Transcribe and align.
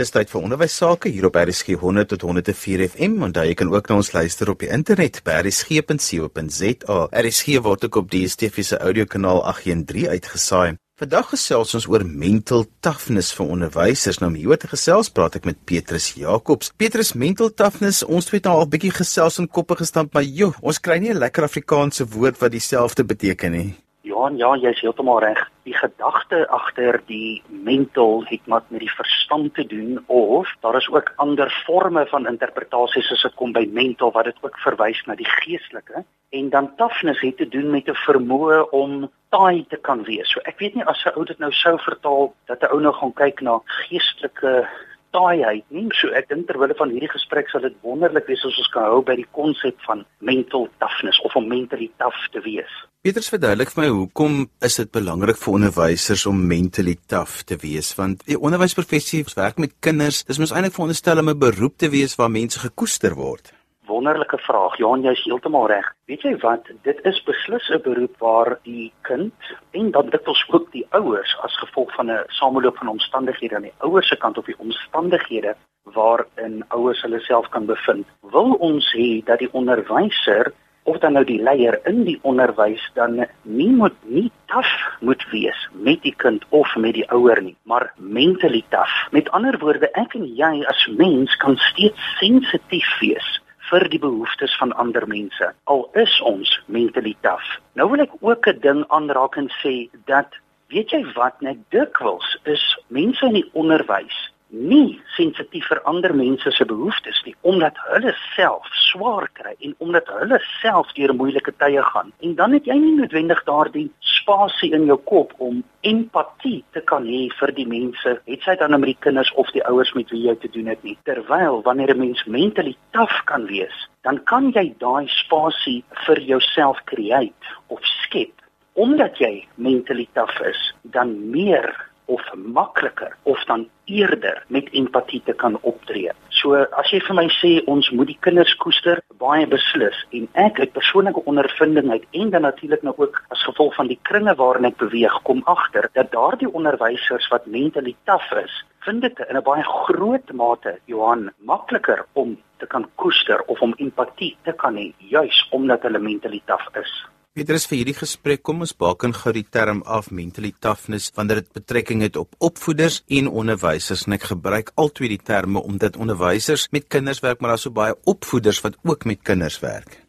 Dis 0.00 0.14
tyd 0.14 0.30
vir 0.32 0.40
onderwys 0.46 0.72
sake 0.80 1.10
hier 1.12 1.26
op 1.28 1.34
RSG 1.36 1.74
100 1.76 2.08
tot 2.08 2.22
104 2.24 2.82
FM 2.86 3.18
en 3.26 3.34
jy 3.36 3.52
kan 3.52 3.68
ook 3.68 3.90
na 3.90 3.98
ons 4.00 4.08
luister 4.14 4.48
op 4.48 4.62
die 4.62 4.70
internet 4.72 5.18
by 5.26 5.34
rsg.co.za. 5.42 6.94
RSG 7.20 7.58
word 7.66 7.84
ook 7.84 7.98
op 8.00 8.08
die 8.08 8.22
DSTV 8.24 8.64
se 8.64 8.78
audiokanaal 8.80 9.42
813 9.50 10.08
uitgesaai. 10.14 10.78
Vandag 11.02 11.28
gesels 11.34 11.76
ons 11.76 11.88
oor 11.92 12.06
mental 12.08 12.64
toughness 12.80 13.34
vir 13.36 13.52
onderwysers. 13.52 14.22
Nou 14.24 14.32
hier 14.38 14.56
te 14.56 14.72
gesels 14.72 15.12
praat 15.12 15.36
ek 15.36 15.50
met 15.50 15.60
Petrus 15.68 16.14
Jacobs. 16.16 16.72
Petrus, 16.80 17.12
mental 17.12 17.52
toughness, 17.52 18.00
ons 18.00 18.32
het 18.32 18.48
nou 18.48 18.56
al 18.56 18.64
'n 18.64 18.72
bietjie 18.72 18.96
gesels 19.02 19.36
en 19.38 19.52
koppe 19.52 19.76
gestamp, 19.84 20.14
maar 20.14 20.24
joh, 20.24 20.56
ons 20.62 20.80
kry 20.80 20.96
nie 20.96 21.12
'n 21.12 21.20
lekker 21.20 21.44
Afrikaanse 21.44 22.08
woord 22.08 22.40
wat 22.40 22.52
dieselfde 22.52 23.04
beteken 23.04 23.52
nie. 23.52 23.74
Johan, 24.00 24.36
ja, 24.36 24.56
jy's 24.56 24.80
heeltemal 24.80 25.20
reg. 25.20 25.50
Die 25.70 25.78
gedagte 25.78 26.48
agter 26.50 26.96
die 27.06 27.42
mental 27.46 28.24
het 28.26 28.46
met 28.50 28.70
met 28.74 28.80
die 28.82 28.90
verstand 28.90 29.54
te 29.54 29.64
doen 29.70 30.00
of 30.06 30.48
daar 30.64 30.76
is 30.76 30.88
ook 30.90 31.12
ander 31.16 31.50
forme 31.64 32.02
van 32.10 32.26
interpretasies 32.26 33.10
as 33.14 33.22
dit 33.22 33.36
kom 33.38 33.52
by 33.54 33.62
mental 33.70 34.10
wat 34.16 34.26
dit 34.26 34.40
ook 34.42 34.58
verwys 34.64 35.04
na 35.06 35.14
die 35.14 35.28
geestelike 35.30 36.02
en 36.40 36.50
dan 36.50 36.72
toughness 36.76 37.22
het 37.22 37.36
te 37.36 37.48
doen 37.48 37.70
met 37.70 37.86
'n 37.86 38.02
vermoë 38.06 38.58
om 38.70 39.10
taai 39.30 39.64
te 39.68 39.76
kan 39.76 40.02
wees. 40.02 40.32
So 40.32 40.40
ek 40.44 40.58
weet 40.58 40.74
nie 40.74 40.84
as 40.84 41.04
'n 41.06 41.14
ou 41.14 41.24
dit 41.24 41.38
nou 41.38 41.52
sou 41.52 41.78
vertaal 41.78 42.34
dat 42.46 42.62
'n 42.62 42.72
ou 42.74 42.80
nou 42.80 42.92
gaan 42.92 43.14
kyk 43.14 43.40
na 43.40 43.60
geestelike 43.64 44.66
taaiheid 45.14 45.66
nie. 45.74 45.88
So 45.98 46.12
ek 46.16 46.28
dink 46.30 46.48
terwyl 46.48 46.74
van 46.78 46.92
hierdie 46.94 47.10
gesprek 47.12 47.50
sal 47.50 47.64
dit 47.66 47.76
wonderlik 47.86 48.28
wees 48.30 48.44
as 48.46 48.58
ons 48.62 48.70
kan 48.74 48.88
hou 48.88 49.02
by 49.06 49.16
die 49.20 49.28
konsep 49.36 49.76
van 49.86 50.04
mental 50.18 50.68
toughness 50.82 51.20
of 51.26 51.36
om 51.36 51.48
mentally 51.50 51.90
tough 52.02 52.30
te 52.34 52.42
wees. 52.46 52.72
Pieters 53.04 53.30
verduidelik 53.32 53.70
vir 53.74 53.84
my 53.84 53.90
hoekom 53.94 54.34
is 54.66 54.76
dit 54.80 54.90
belangrik 54.92 55.38
vir 55.40 55.54
onderwysers 55.54 56.26
om 56.30 56.42
mentally 56.46 56.98
tough 57.08 57.46
te 57.48 57.56
wees 57.62 57.94
want 57.98 58.26
die 58.28 58.38
onderwysprofessie 58.38 59.24
werk 59.36 59.62
met 59.62 59.78
kinders. 59.80 60.24
Dis 60.28 60.40
mos 60.42 60.52
eintlik 60.52 60.76
veronderstel 60.76 61.22
om 61.22 61.30
'n 61.30 61.38
beroep 61.38 61.78
te 61.78 61.88
wees 61.88 62.16
waar 62.16 62.30
mense 62.30 62.58
gekoester 62.58 63.14
word 63.14 63.54
wonderlike 63.90 64.38
vraag. 64.46 64.76
Johan, 64.78 65.02
jy's 65.02 65.22
heeltemal 65.26 65.66
reg. 65.70 65.88
Weet 66.10 66.22
jy 66.26 66.36
wat? 66.44 66.68
Dit 66.86 67.02
is 67.10 67.18
beslis 67.26 67.68
'n 67.70 67.82
beroep 67.82 68.14
waar 68.18 68.58
die 68.62 68.92
kind 69.02 69.34
en 69.70 69.90
dan 69.90 70.12
ons 70.24 70.44
ook 70.50 70.70
die 70.72 70.86
ouers 70.90 71.36
as 71.42 71.58
gevolg 71.58 71.94
van 71.94 72.10
'n 72.10 72.24
sameloop 72.28 72.76
van 72.76 72.94
omstandighede 72.94 73.56
aan 73.56 73.68
die 73.68 73.78
ouers 73.78 74.08
se 74.08 74.16
kant 74.16 74.38
of 74.38 74.46
die 74.46 74.58
omstandighede 74.58 75.54
waarin 75.84 76.64
ouers 76.68 77.02
hulle 77.02 77.20
self 77.20 77.48
kan 77.48 77.66
bevind. 77.66 78.06
Wil 78.20 78.52
ons 78.52 78.92
hê 78.94 79.24
dat 79.24 79.38
die 79.38 79.52
onderwyser 79.52 80.52
of 80.82 80.98
dan 80.98 81.12
nou 81.12 81.24
die 81.24 81.42
leier 81.42 81.80
in 81.84 82.04
die 82.04 82.18
onderwys 82.22 82.90
dan 82.94 83.26
nie 83.42 83.70
moet 83.70 83.96
nie 84.02 84.30
taaf 84.46 84.72
moet 85.00 85.24
wees 85.30 85.68
met 85.72 86.02
die 86.02 86.14
kind 86.16 86.44
of 86.48 86.76
met 86.76 86.94
die 86.94 87.06
ouer 87.10 87.42
nie, 87.42 87.56
maar 87.62 87.92
mentally 87.96 88.64
taaf. 88.68 88.90
Met 89.10 89.30
ander 89.30 89.58
woorde, 89.58 89.90
ek 89.92 90.14
en 90.14 90.26
jy 90.36 90.64
as 90.64 90.86
mens 90.96 91.36
kan 91.36 91.56
steeds 91.56 92.00
sensitief 92.18 92.98
wees 93.00 93.40
vir 93.70 93.88
die 93.88 94.02
behoeftes 94.02 94.56
van 94.58 94.72
ander 94.72 95.06
mense 95.06 95.52
al 95.64 95.88
is 95.94 96.20
ons 96.26 96.52
mentally 96.66 97.16
tough. 97.26 97.58
Nou 97.74 97.88
wil 97.90 98.00
ek 98.06 98.14
ook 98.20 98.48
'n 98.48 98.60
ding 98.60 98.84
aanraak 98.88 99.36
en 99.36 99.50
sê 99.62 99.88
dat 100.06 100.28
weet 100.68 100.90
jy 100.90 101.04
wat 101.14 101.40
net 101.40 101.58
dikwels 101.70 102.38
is 102.44 102.64
mense 102.88 103.26
in 103.26 103.32
die 103.32 103.50
onderwys 103.52 104.29
nie 104.50 105.00
sensitief 105.16 105.68
vir 105.70 105.80
ander 105.90 106.14
mense 106.14 106.50
se 106.50 106.64
behoeftes 106.66 107.20
nie 107.26 107.34
omdat 107.46 107.78
hulle 107.88 108.12
self 108.34 108.66
swaar 108.90 109.28
kry 109.38 109.54
en 109.66 109.74
omdat 109.78 110.08
hulle 110.10 110.38
self 110.60 110.90
deur 110.96 111.14
moeilike 111.14 111.52
tye 111.62 111.82
gaan. 111.92 112.12
En 112.20 112.34
dan 112.34 112.52
het 112.56 112.66
jy 112.66 112.76
nie 112.78 112.96
noodwendig 112.98 113.42
daardie 113.46 113.88
spasie 114.00 114.72
in 114.74 114.86
jou 114.90 114.98
kop 115.10 115.32
om 115.38 115.62
empatie 115.86 116.64
te 116.74 116.82
kan 116.92 117.06
hê 117.06 117.28
vir 117.38 117.54
die 117.56 117.66
mense 117.66 118.16
het 118.26 118.42
sy 118.46 118.56
dan 118.60 118.74
met 118.78 118.92
die 118.92 118.98
kinders 119.06 119.32
of 119.40 119.50
die 119.54 119.64
ouers 119.70 119.94
met 119.94 120.10
wie 120.10 120.26
jy 120.26 120.34
te 120.42 120.50
doen 120.52 120.72
het 120.72 120.82
nie. 120.82 120.98
Terwyl 121.04 121.62
wanneer 121.62 121.94
'n 121.94 121.98
mens 121.98 122.24
mentally 122.26 122.76
taaf 122.92 123.22
kan 123.24 123.46
wees 123.46 123.88
dan 124.02 124.22
kan 124.24 124.50
jy 124.52 124.74
daai 124.80 125.06
spasie 125.08 125.84
vir 126.06 126.20
jouself 126.20 126.78
create 126.84 127.56
of 127.68 127.80
skep. 127.84 128.32
Omdat 128.74 129.18
jy 129.18 129.46
mentally 129.56 130.08
taaf 130.12 130.40
is 130.40 130.74
dan 130.82 131.30
meer 131.30 131.89
of 132.10 132.22
makliker 132.34 133.16
of 133.22 133.44
dan 133.48 133.68
eerder 133.84 134.42
met 134.48 134.68
empatie 134.72 135.22
te 135.24 135.32
kan 135.32 135.58
optree. 135.60 136.10
So 136.40 136.58
as 136.80 136.90
jy 136.92 137.00
vir 137.06 137.16
my 137.18 137.26
sê 137.36 137.50
ons 137.70 137.90
moet 137.94 138.10
die 138.10 138.18
kinders 138.26 138.52
koester, 138.62 139.02
baie 139.22 139.46
beslis 139.50 139.98
en 140.16 140.26
ek 140.44 140.60
uit 140.62 140.72
persoonlike 140.76 141.22
ondervinding 141.30 141.90
uit 141.94 142.06
en 142.22 142.32
dan 142.34 142.46
natuurlik 142.46 142.82
nou 142.86 142.94
ook 142.96 143.20
as 143.34 143.44
gevolg 143.46 143.76
van 143.78 143.90
die 143.90 143.98
kringe 144.08 144.34
waarin 144.38 144.68
ek 144.70 144.78
beweeg, 144.82 145.20
kom 145.28 145.42
agter 145.50 145.90
dat 145.98 146.12
daardie 146.14 146.50
onderwysers 146.50 147.28
wat 147.34 147.46
mentally 147.46 147.94
taaf 148.10 148.30
is, 148.42 148.54
vind 148.86 149.02
dit 149.06 149.24
in 149.28 149.36
'n 149.36 149.46
baie 149.46 149.64
groot 149.64 150.32
mate 150.32 150.78
Johan 150.86 151.30
makliker 151.38 152.06
om 152.14 152.38
te 152.58 152.66
kan 152.66 152.86
koester 152.96 153.42
of 153.46 153.60
om 153.60 153.74
empatie 153.78 154.36
te 154.44 154.52
kan 154.52 154.76
hê 154.76 154.92
juis 154.98 155.46
omdat 155.50 155.82
hulle 155.82 155.98
mentally 155.98 156.42
taaf 156.46 156.66
is. 156.74 156.92
Petrus 157.30 157.62
vir 157.70 157.78
hierdie 157.78 157.94
gesprek 157.94 158.40
kom 158.42 158.64
ons 158.64 158.72
baken 158.74 159.12
gou 159.14 159.30
die 159.30 159.44
term 159.56 159.84
af 159.96 160.08
mentally 160.10 160.48
toughness 160.66 161.12
wanneer 161.14 161.38
dit 161.38 161.52
betrekking 161.54 162.00
het 162.02 162.16
op 162.18 162.32
opvoeders 162.48 162.96
en 163.18 163.28
onderwysers 163.42 164.02
en 164.08 164.16
ek 164.16 164.24
gebruik 164.32 164.72
altyd 164.74 165.12
die 165.12 165.20
terme 165.28 165.62
omdat 165.62 165.94
onderwysers 166.02 166.64
met 166.74 166.88
kinders 166.90 167.22
werk 167.22 167.38
maar 167.38 167.54
daar 167.54 167.62
so 167.62 167.70
baie 167.76 167.94
opvoeders 168.10 168.58
wat 168.64 168.80
ook 168.82 169.06
met 169.06 169.22
kinders 169.22 169.60
werk. 169.62 170.00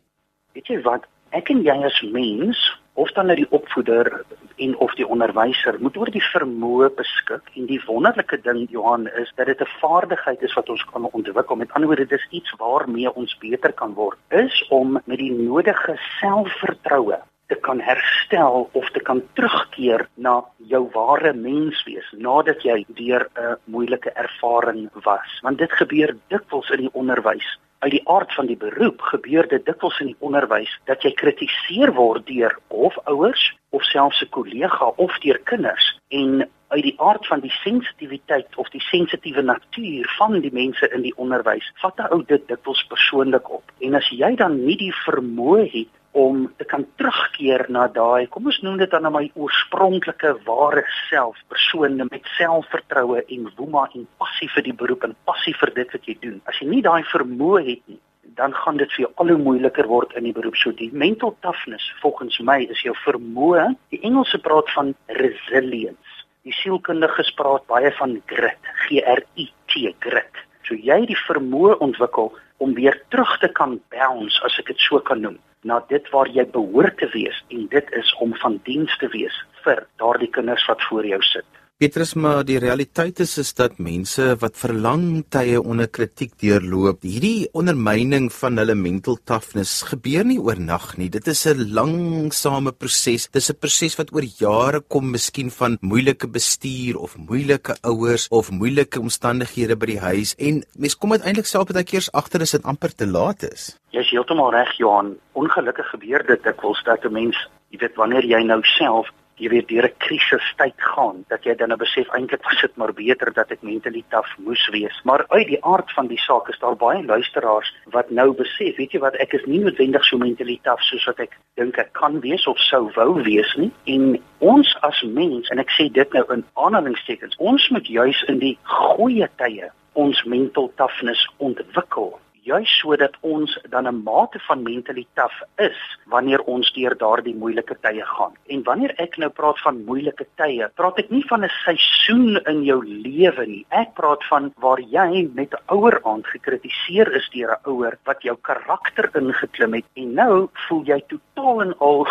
Weet 0.57 0.73
jy 0.73 0.79
wat 0.87 1.05
ek 1.37 1.53
en 1.53 1.61
jy 1.67 1.77
as 1.91 1.99
mens 2.09 2.63
of 2.97 3.13
dan 3.13 3.29
nou 3.29 3.37
die 3.37 3.49
opvoeder 3.53 4.09
en 4.57 4.77
of 4.77 4.93
die 4.95 5.07
onderwyser 5.07 5.77
moet 5.79 5.97
oor 5.97 6.11
die 6.11 6.23
vermoë 6.23 6.89
beskik 6.95 7.51
en 7.55 7.65
die 7.65 7.81
wonderlike 7.85 8.41
ding 8.41 8.67
Johan 8.69 9.07
is 9.07 9.31
dat 9.35 9.45
dit 9.45 9.61
'n 9.61 9.73
vaardigheid 9.79 10.41
is 10.41 10.53
wat 10.53 10.69
ons 10.69 10.85
kan 10.91 11.09
ontwikkel. 11.11 11.55
Met 11.55 11.73
ander 11.73 11.87
woorde 11.87 12.05
dis 12.05 12.27
iets 12.29 12.53
waarmee 12.57 13.15
ons 13.15 13.37
beter 13.37 13.73
kan 13.73 13.93
word. 13.93 14.17
Is 14.29 14.67
om 14.69 14.99
met 15.05 15.17
die 15.17 15.31
nodige 15.31 15.97
selfvertroue 16.19 17.19
te 17.51 17.59
kan 17.59 17.81
herstel 17.83 18.69
of 18.71 18.89
te 18.95 19.01
kan 19.07 19.19
terugkeer 19.35 20.05
na 20.15 20.37
jou 20.71 20.85
ware 20.93 21.33
menswees 21.35 22.07
nadat 22.27 22.63
jy 22.63 22.77
deur 22.99 23.27
'n 23.35 23.57
moeilike 23.73 24.11
ervaring 24.23 24.87
was. 25.03 25.29
Want 25.43 25.57
dit 25.57 25.71
gebeur 25.81 26.15
dikwels 26.29 26.69
in 26.69 26.81
die 26.87 26.93
onderwys. 26.93 27.47
Uit 27.79 27.91
die 27.91 28.07
aard 28.07 28.33
van 28.33 28.45
die 28.45 28.57
beroep 28.57 29.01
gebeur 29.01 29.47
dit 29.47 29.65
dikwels 29.65 29.99
in 29.99 30.07
die 30.13 30.19
onderwys 30.19 30.79
dat 30.85 31.03
jy 31.03 31.11
kritiseer 31.11 31.93
word 31.93 32.25
deur 32.25 32.57
of 32.67 32.97
ouers 33.03 33.53
of 33.69 33.83
selfs 33.83 34.21
'n 34.21 34.29
kollega 34.29 34.85
of 34.95 35.19
deur 35.19 35.39
kinders. 35.43 35.99
En 36.09 36.47
uit 36.67 36.83
die 36.83 36.99
aard 37.01 37.27
van 37.27 37.39
die 37.39 37.51
sensitiwiteit 37.51 38.55
of 38.55 38.69
die 38.69 38.81
sensitiewe 38.81 39.41
natuur 39.41 40.13
van 40.17 40.39
die 40.39 40.53
mense 40.53 40.87
in 40.95 41.01
die 41.01 41.15
onderwys 41.15 41.71
vat 41.81 41.99
'n 41.99 42.11
ou 42.13 42.23
dit 42.23 42.47
dikwels 42.47 42.83
persoonlik 42.87 43.49
op. 43.49 43.63
En 43.79 43.95
as 43.95 44.09
jy 44.09 44.35
dan 44.35 44.65
nie 44.65 44.77
die 44.77 44.95
vermoë 45.05 45.67
het 45.71 46.00
om 46.11 46.53
te 46.57 46.65
kan 46.67 46.85
terugkeer 46.99 47.65
na 47.71 47.85
daai 47.87 48.27
kom 48.27 48.49
ons 48.51 48.59
noem 48.65 48.77
dit 48.81 48.91
dan 48.91 49.05
na 49.07 49.11
my 49.13 49.23
oorspronklike 49.39 50.33
ware 50.47 50.83
self 51.07 51.39
persoon 51.47 52.01
met 52.09 52.31
selfvertroue 52.35 53.21
en 53.21 53.49
woema 53.55 53.87
en 53.95 54.07
passie 54.19 54.49
vir 54.55 54.67
die 54.67 54.75
beroep 54.83 55.05
en 55.07 55.15
passie 55.29 55.55
vir 55.55 55.71
dit 55.75 55.93
wat 55.95 56.07
jy 56.09 56.17
doen. 56.19 56.41
As 56.51 56.59
jy 56.59 56.67
nie 56.67 56.81
daai 56.83 57.03
vermoë 57.13 57.61
het 57.69 57.83
nie 57.87 58.01
dan 58.35 58.53
gaan 58.55 58.77
dit 58.79 58.91
vir 58.95 59.03
jou 59.03 59.11
al 59.19 59.31
hoe 59.33 59.41
moeiliker 59.43 59.87
word 59.87 60.13
in 60.15 60.23
die 60.23 60.33
beroep. 60.35 60.55
So 60.55 60.71
die 60.71 60.89
mental 60.95 61.33
toughness 61.43 61.83
volgens 61.99 62.39
my 62.39 62.61
is 62.63 62.83
jou 62.85 62.93
vermoë. 63.03 63.65
Die 63.91 63.99
Engelse 64.07 64.39
praat 64.39 64.71
van 64.75 64.93
resilience. 65.19 66.23
Die 66.47 66.55
sielkundiges 66.61 67.33
praat 67.37 67.67
baie 67.67 67.91
van 67.99 68.17
grit 68.31 68.71
g 68.87 69.03
r 69.03 69.23
i 69.35 69.49
t 69.67 69.93
grit. 69.99 70.43
So 70.67 70.79
jy 70.79 71.03
die 71.11 71.19
vermoë 71.27 71.77
ontwikkel 71.83 72.31
om 72.63 72.75
weer 72.77 72.97
terug 73.09 73.37
te 73.43 73.51
kan 73.51 73.79
bounce 73.93 74.39
as 74.47 74.59
ek 74.63 74.71
dit 74.71 74.87
so 74.87 74.99
kan 75.03 75.21
noem 75.21 75.39
na 75.63 75.79
dit 75.87 76.09
waar 76.09 76.29
jy 76.29 76.45
behoort 76.53 76.97
te 76.97 77.09
wees 77.13 77.43
en 77.49 77.67
dit 77.69 77.91
is 77.91 78.13
om 78.23 78.35
van 78.43 78.59
diens 78.63 78.97
te 78.97 79.07
wees 79.13 79.35
vir 79.65 79.85
daardie 80.01 80.29
kinders 80.29 80.65
wat 80.65 80.81
voor 80.89 81.05
jou 81.05 81.21
sit. 81.21 81.45
Petrus, 81.81 82.11
maar 82.13 82.43
die 82.45 82.59
realiteit 82.61 83.17
is 83.23 83.31
is 83.41 83.55
dat 83.57 83.79
mense 83.81 84.21
wat 84.43 84.53
vir 84.61 84.71
lang 84.83 85.05
tye 85.33 85.57
onder 85.57 85.87
kritiek 85.89 86.35
deurloop, 86.43 86.99
hierdie 87.01 87.47
ondermyning 87.57 88.27
van 88.35 88.61
hulle 88.61 88.75
mental 88.77 89.15
toughness 89.25 89.79
gebeur 89.89 90.27
nie 90.29 90.37
oornag 90.37 90.91
nie. 90.99 91.07
Dit 91.09 91.25
is 91.33 91.41
'n 91.47 91.73
langsame 91.73 92.71
proses. 92.71 93.25
Dis 93.33 93.49
'n 93.49 93.57
proses 93.57 93.97
wat 93.97 94.13
oor 94.13 94.21
jare 94.21 94.81
kom, 94.81 95.09
miskien 95.09 95.49
van 95.49 95.79
moeilike 95.81 96.27
bestuur 96.27 96.99
of 96.99 97.17
moeilike 97.17 97.73
ouers 97.81 98.27
of 98.29 98.51
moeilike 98.51 98.99
omstandighede 98.99 99.75
by 99.75 99.85
die 99.85 99.99
huis 99.99 100.35
en 100.37 100.63
mense 100.77 100.97
kom 100.97 101.11
uiteindelik 101.11 101.47
self 101.47 101.65
baie 101.73 101.83
keer 101.83 102.05
agter 102.13 102.41
as 102.41 102.51
dit 102.51 102.63
amper 102.63 102.93
te 102.93 103.07
laat 103.07 103.41
is. 103.41 103.79
Jy's 103.89 104.11
heeltemal 104.11 104.51
reg, 104.51 104.77
Johan. 104.77 105.17
Ongelukkig 105.33 105.89
gebeur 105.89 106.23
dit 106.27 106.43
dikwels 106.43 106.83
dat 106.83 107.03
'n 107.05 107.11
mens, 107.11 107.49
jy 107.71 107.79
weet, 107.79 107.95
wanneer 107.95 108.23
jy 108.23 108.43
nou 108.43 108.61
self 108.61 109.09
jy 109.39 109.49
weet 109.49 109.67
deur 109.67 109.85
'n 109.87 109.97
krisistyd 109.97 110.77
gaan 110.77 111.23
dat 111.29 111.43
jy 111.43 111.55
dan 111.55 111.75
besef 111.77 112.07
eintlik 112.09 112.43
was 112.43 112.61
dit 112.61 112.75
maar 112.75 112.93
beter 112.93 113.33
dat 113.33 113.51
ek 113.51 113.61
mentally 113.61 114.03
taaf 114.09 114.27
moes 114.37 114.69
wees. 114.69 115.01
Maar 115.03 115.25
uit 115.29 115.47
die 115.47 115.63
aard 115.65 115.91
van 115.91 116.07
die 116.07 116.17
saak 116.17 116.49
is 116.49 116.59
daar 116.59 116.75
baie 116.75 117.03
luisteraars 117.03 117.73
wat 117.85 118.09
nou 118.09 118.33
besef 118.33 118.75
weet 118.77 118.91
jy 118.91 118.99
wat 118.99 119.15
ek 119.15 119.33
is 119.33 119.45
nie 119.45 119.59
noodwendig 119.59 120.03
so 120.05 120.17
mentally 120.17 120.59
taaf 120.63 120.81
soos 120.81 121.05
wat 121.05 121.19
ek 121.19 121.37
dink 121.55 121.77
ek 121.77 121.93
kan 121.93 122.19
wees 122.19 122.47
of 122.47 122.57
sou 122.59 122.91
wou 122.95 123.23
wees 123.23 123.55
nie. 123.55 123.71
En 123.85 124.21
ons 124.39 124.77
as 124.81 125.01
mens 125.01 125.49
en 125.49 125.59
ek 125.59 125.69
sê 125.69 125.91
dit 125.91 126.13
nou 126.13 126.25
in 126.33 126.45
aanhalingstekens 126.53 127.35
ons 127.37 127.69
moet 127.69 127.87
juis 127.87 128.23
in 128.27 128.39
die 128.39 128.57
goeie 128.63 129.29
tye 129.37 129.71
ons 129.93 130.23
mental 130.23 130.71
toughness 130.75 131.27
ontwikkel 131.37 132.19
juis 132.51 132.71
sodat 132.81 133.15
ons 133.21 133.57
dan 133.69 133.87
'n 133.87 134.03
mate 134.03 134.39
van 134.47 134.63
mentaliteit 134.63 135.09
is 135.57 135.79
wanneer 136.13 136.41
ons 136.53 136.71
deur 136.73 136.95
daardie 136.97 137.35
moeilike 137.35 137.75
tye 137.85 138.05
gaan. 138.05 138.33
En 138.53 138.63
wanneer 138.63 138.93
ek 138.97 139.17
nou 139.17 139.29
praat 139.29 139.59
van 139.65 139.83
moeilike 139.85 140.25
tye, 140.35 140.69
praat 140.75 140.99
ek 140.99 141.09
nie 141.09 141.23
van 141.29 141.43
'n 141.45 141.53
seisoen 141.65 142.39
in 142.51 142.63
jou 142.63 142.79
lewe 142.85 143.45
nie. 143.45 143.65
Ek 143.69 143.93
praat 143.93 144.23
van 144.29 144.51
waar 144.57 144.79
jy 144.79 145.29
met 145.33 145.53
'n 145.53 145.63
ouer 145.75 145.99
aand 146.03 146.27
gekritiseer 146.27 147.11
is 147.15 147.29
deur 147.33 147.51
'n 147.51 147.69
ouer 147.69 147.97
wat 148.05 148.21
jou 148.21 148.37
karakter 148.41 149.09
ingeklim 149.13 149.73
het 149.73 149.85
en 149.95 150.13
nou 150.13 150.49
voel 150.67 150.83
jy 150.85 150.99
totaal 151.07 151.61
en 151.61 151.73
al 151.79 152.07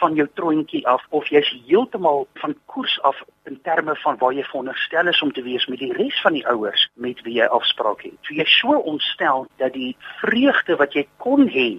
van 0.00 0.16
jou 0.18 0.26
troontjie 0.38 0.82
af 0.88 1.04
of 1.16 1.28
jy's 1.32 1.50
heeltemal 1.66 2.26
van 2.42 2.56
koers 2.72 2.96
af 3.08 3.20
in 3.48 3.60
terme 3.66 3.94
van 4.02 4.18
waar 4.20 4.34
jy 4.36 4.44
veronderstel 4.48 5.12
is 5.12 5.22
om 5.22 5.32
te 5.32 5.44
wees 5.46 5.66
met 5.72 5.82
die 5.82 5.92
res 5.96 6.18
van 6.24 6.36
die 6.36 6.46
ouers 6.48 6.88
met 6.94 7.22
wie 7.26 7.38
jy 7.40 7.48
afspraak 7.60 8.04
het. 8.08 8.18
So 8.26 8.34
jy 8.34 8.46
so 8.48 8.80
ontstel 8.92 9.46
dat 9.62 9.72
die 9.76 9.96
vreugde 10.20 10.76
wat 10.80 10.96
jy 10.96 11.06
kon 11.22 11.48
hê 11.48 11.70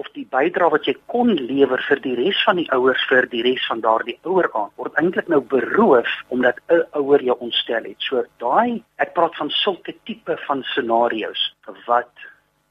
of 0.00 0.08
die 0.16 0.24
bydrae 0.32 0.72
wat 0.72 0.86
jy 0.88 0.94
kon 1.12 1.34
lewer 1.36 1.82
vir 1.88 2.00
die 2.04 2.14
res 2.16 2.38
van 2.46 2.58
die 2.60 2.68
ouers 2.76 3.02
vir 3.10 3.28
die 3.32 3.42
res 3.44 3.64
van 3.68 3.82
daardie 3.84 4.16
ouer 4.28 4.48
aan 4.58 4.72
word 4.80 4.96
eintlik 5.00 5.28
nou 5.32 5.42
beroof 5.54 6.12
omdat 6.34 6.60
'n 6.68 6.84
ouer 7.00 7.22
jou 7.22 7.36
ontstel 7.46 7.84
het. 7.84 8.00
So 8.08 8.24
daai 8.38 8.82
ek 8.98 9.14
praat 9.14 9.36
van 9.36 9.50
sulke 9.50 9.94
tipe 10.04 10.36
van 10.46 10.62
scenario's 10.72 11.42
wat 11.86 12.12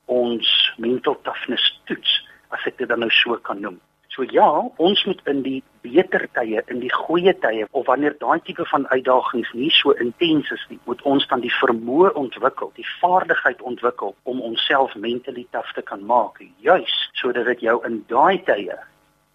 ons 0.08 0.74
mental 0.78 1.16
toughness 1.24 1.80
toets 1.86 2.12
as 2.50 2.66
ek 2.66 2.78
dit 2.78 2.88
dan 2.88 3.00
nou 3.00 3.10
so 3.10 3.38
kan 3.38 3.62
noem. 3.62 3.80
So 4.12 4.26
ja, 4.28 4.48
ons 4.76 5.06
moet 5.08 5.22
in 5.32 5.40
die 5.46 5.62
beter 5.86 6.26
tye, 6.36 6.60
in 6.68 6.82
die 6.84 6.92
goeie 6.92 7.32
tye 7.40 7.64
of 7.72 7.86
wanneer 7.88 8.18
daai 8.20 8.42
tipe 8.44 8.66
van 8.68 8.84
uitdagings 8.92 9.54
nie 9.56 9.72
so 9.72 9.96
intens 10.04 10.52
is 10.52 10.66
nie, 10.68 10.80
moet 10.90 11.00
ons 11.08 11.24
dan 11.32 11.40
die 11.40 11.54
vermoë 11.62 12.12
ontwikkel, 12.20 12.74
die 12.76 12.88
vaardigheid 13.00 13.64
ontwikkel 13.64 14.12
om 14.28 14.42
onsself 14.44 14.98
mentally 15.00 15.46
tough 15.56 15.72
te 15.78 15.84
kan 15.88 16.04
maak, 16.04 16.42
juis 16.60 16.98
sodat 17.22 17.48
dit 17.54 17.64
jou 17.70 17.78
in 17.88 18.02
daai 18.12 18.44
tye 18.50 18.76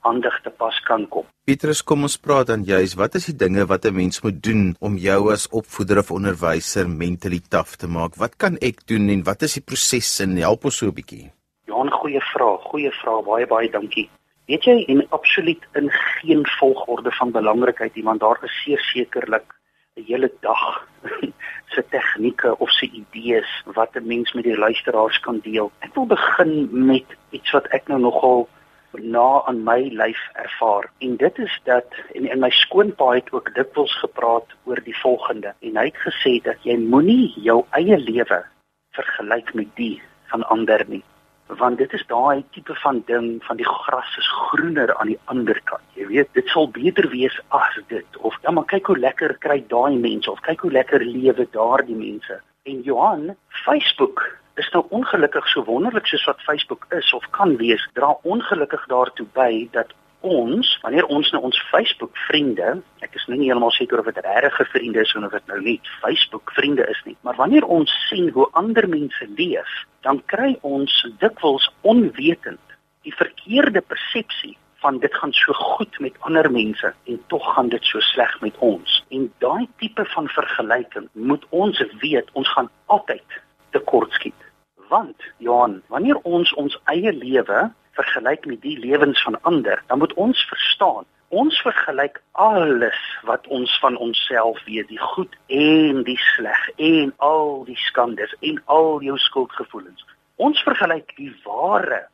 handig 0.05 0.37
te 0.45 0.53
pas 0.53 0.77
kan 0.87 1.07
kom. 1.09 1.25
Petrus, 1.49 1.81
kom 1.81 2.05
ons 2.07 2.19
praat 2.21 2.53
dan 2.53 2.67
juis, 2.69 2.95
wat 3.01 3.17
is 3.19 3.31
die 3.31 3.39
dinge 3.45 3.65
wat 3.71 3.87
'n 3.87 3.97
mens 3.97 4.21
moet 4.23 4.43
doen 4.43 4.77
om 4.81 4.99
jou 4.99 5.33
as 5.33 5.49
opvoeder 5.49 5.99
of 6.05 6.11
onderwyser 6.11 6.87
mentally 6.89 7.41
tough 7.49 7.81
te 7.81 7.89
maak? 7.89 8.15
Wat 8.17 8.37
kan 8.37 8.59
ek 8.61 8.87
doen 8.87 9.09
en 9.09 9.25
wat 9.25 9.43
is 9.43 9.55
die 9.55 9.65
proses 9.65 10.21
en 10.21 10.37
help 10.37 10.65
ons 10.65 10.77
so 10.77 10.87
'n 10.87 10.95
bietjie? 10.95 11.33
Ja, 11.65 11.83
'n 11.83 11.91
goeie 11.91 12.21
vraag, 12.21 12.61
goeie 12.71 12.93
vraag, 12.93 13.25
baie 13.25 13.47
baie 13.47 13.71
dankie. 13.71 14.11
Weet 14.47 14.65
jy 14.65 14.85
en 14.93 15.01
absoluut 15.11 15.65
in 15.75 15.89
geen 15.91 16.47
volgorde 16.59 17.11
van 17.13 17.33
belangrikheid 17.35 17.95
nie 17.95 18.05
want 18.07 18.21
daar 18.23 18.39
is 18.47 18.59
sekerlik 18.93 19.55
'n 19.97 20.05
hele 20.07 20.31
dag 20.41 20.87
se 21.75 21.83
tegnieke 21.91 22.59
of 22.59 22.71
se 22.71 22.87
idees 22.87 23.63
wat 23.65 23.95
'n 23.95 24.07
mens 24.07 24.33
met 24.33 24.45
die 24.45 24.59
luisteraars 24.59 25.19
kan 25.21 25.41
deel. 25.43 25.73
Ek 25.79 25.95
wil 25.95 26.07
begin 26.07 26.69
met 26.87 27.17
iets 27.31 27.51
wat 27.51 27.67
ek 27.67 27.89
nou 27.89 28.01
nogal 28.01 28.49
na 28.93 29.43
aan 29.47 29.65
my 29.65 29.81
lyf 29.93 30.23
ervaar. 30.33 30.91
En 30.99 31.17
dit 31.17 31.39
is 31.39 31.61
dat 31.65 31.87
en 32.15 32.31
in 32.31 32.39
my 32.39 32.51
skoonpa 32.51 33.11
het 33.15 33.33
ook 33.33 33.55
dikwels 33.55 33.99
gepraat 33.99 34.55
oor 34.65 34.81
die 34.85 34.99
volgende. 34.99 35.55
En 35.61 35.77
hy 35.77 35.85
het 35.85 36.01
gesê 36.07 36.39
dat 36.43 36.63
jy 36.63 36.79
moenie 36.79 37.35
jou 37.41 37.65
eie 37.71 37.99
lewe 37.99 38.45
vergelyk 38.91 39.55
met 39.55 39.75
die 39.75 40.03
van 40.27 40.43
ander 40.43 40.85
nie 40.89 41.05
want 41.47 41.79
dit 41.79 41.93
is 41.93 42.05
daai 42.07 42.45
tipe 42.51 42.75
van 42.75 43.03
ding 43.07 43.45
van 43.45 43.57
die 43.57 43.67
gras 43.67 44.17
is 44.19 44.29
groener 44.29 44.95
aan 44.97 45.13
die 45.13 45.19
ander 45.25 45.61
kant. 45.65 45.85
Jy 45.95 46.07
weet, 46.07 46.33
dit 46.33 46.49
sal 46.49 46.71
beter 46.71 47.09
wees 47.11 47.37
as 47.49 47.79
dit 47.89 48.17
of 48.17 48.35
ja, 48.43 48.51
maar 48.51 48.67
kyk 48.67 48.87
hoe 48.87 48.99
lekker 48.99 49.37
kry 49.39 49.61
daai 49.69 49.97
mense 49.99 50.31
of 50.31 50.41
kyk 50.41 50.67
hoe 50.67 50.73
lekker 50.73 51.05
lewe 51.05 51.47
daardie 51.53 51.97
mense. 51.97 52.41
En 52.67 52.83
Johan, 52.83 53.37
Facebook 53.65 54.25
is 54.57 54.69
nou 54.73 54.83
ongelukkig 54.91 55.47
so 55.53 55.65
wonderlik 55.65 56.07
soos 56.07 56.25
wat 56.25 56.43
Facebook 56.43 56.87
is 56.99 57.13
of 57.15 57.25
kan 57.31 57.57
wees, 57.61 57.89
dra 57.95 58.17
ongelukkig 58.23 58.87
daartoe 58.91 59.27
by 59.37 59.69
dat 59.73 59.93
ons, 60.27 60.73
wanneer 60.83 61.07
ons 61.13 61.31
nou 61.35 61.41
ons 61.49 61.63
Facebook 61.71 62.17
vriende, 62.27 62.75
ek 63.05 63.15
is 63.19 63.25
nou 63.31 63.39
nie 63.39 63.49
heeltemal 63.49 63.75
seker 63.77 64.03
of 64.03 64.11
dit 64.11 64.21
regte 64.27 64.67
vriende 64.73 65.03
is 65.05 65.15
of 65.19 65.31
dit 65.33 65.51
nou 65.53 65.61
net 65.63 65.91
Facebook 66.03 66.53
vriende 66.59 66.87
is 66.91 67.01
nie, 67.07 67.17
maar 67.27 67.39
wanneer 67.39 67.67
ons 67.79 67.93
sien 68.09 68.31
hoe 68.35 68.49
ander 68.59 68.89
mense 68.91 69.29
leef, 69.39 69.73
dan 70.07 70.23
kry 70.33 70.55
ons 70.67 70.93
dikwels 71.23 71.69
onwetend 71.83 72.63
die 73.07 73.15
verkeerde 73.15 73.83
persepsie 73.87 74.57
van 74.83 74.99
dit 74.99 75.15
gaan 75.15 75.33
so 75.33 75.53
goed 75.53 75.99
met 76.05 76.19
ander 76.29 76.51
mense 76.53 76.93
en 77.05 77.23
tog 77.33 77.47
gaan 77.55 77.69
dit 77.69 77.85
so 77.85 78.01
sleg 78.01 78.35
met 78.41 78.59
ons. 78.59 79.05
En 79.09 79.31
daai 79.39 79.67
tipe 79.81 80.05
van 80.15 80.29
vergelyking 80.29 81.09
moet 81.13 81.47
ons 81.51 81.83
weet, 82.03 82.29
ons 82.33 82.53
gaan 82.53 82.71
altyd 82.87 83.41
tekortskiet. 83.71 84.43
Want 84.91 85.23
Johan, 85.43 85.81
wanneer 85.89 86.21
ons 86.23 86.53
ons 86.55 86.79
eie 86.93 87.13
lewe 87.13 87.71
vergelyk 87.97 88.47
met 88.47 88.61
die 88.63 88.79
lewens 88.79 89.23
van 89.23 89.39
ander, 89.43 89.83
dan 89.87 89.99
moet 89.99 90.15
ons 90.15 90.43
verstaan, 90.49 91.05
ons 91.29 91.61
vergelyk 91.65 92.21
alles 92.33 92.99
wat 93.27 93.47
ons 93.47 93.79
van 93.83 93.97
onsself 93.97 94.61
weet, 94.65 94.89
die 94.89 95.01
goed 95.01 95.35
en 95.47 96.03
die 96.07 96.19
sleg 96.37 96.69
en 96.77 97.15
al 97.17 97.65
die 97.67 97.79
skandes 97.89 98.35
en 98.41 98.61
al 98.65 99.03
jou 99.03 99.19
skuldgevoelens. 99.19 100.07
Ons 100.37 100.61
vergelyk 100.63 101.17
die 101.17 101.33
ware 101.45 102.05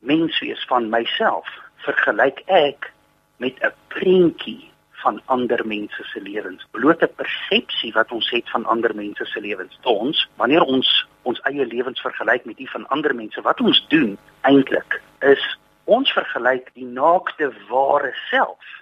menswees 0.00 0.64
van 0.66 0.88
myself, 0.90 1.48
vergelyk 1.86 2.42
ek 2.46 2.90
met 3.36 3.58
'n 3.62 3.74
prentjie 3.88 4.71
van 5.02 5.20
ander 5.34 5.66
mense 5.66 6.04
se 6.10 6.20
lewens, 6.20 6.66
blote 6.70 7.06
persepsie 7.06 7.92
wat 7.96 8.12
ons 8.12 8.30
het 8.30 8.50
van 8.50 8.64
ander 8.70 8.94
mense 8.94 9.26
se 9.30 9.40
lewens. 9.40 9.78
Ons, 9.82 10.26
wanneer 10.40 10.62
ons 10.62 10.90
ons 11.22 11.40
eie 11.50 11.66
lewens 11.66 12.00
vergelyk 12.02 12.46
met 12.48 12.58
die 12.58 12.70
van 12.70 12.86
ander 12.94 13.14
mense, 13.14 13.42
wat 13.46 13.60
ons 13.60 13.84
doen 13.90 14.16
eintlik 14.48 15.00
is 15.22 15.42
ons 15.84 16.10
vergelyk 16.14 16.70
die 16.78 16.86
naakte 16.86 17.50
ware 17.68 18.12
self 18.30 18.78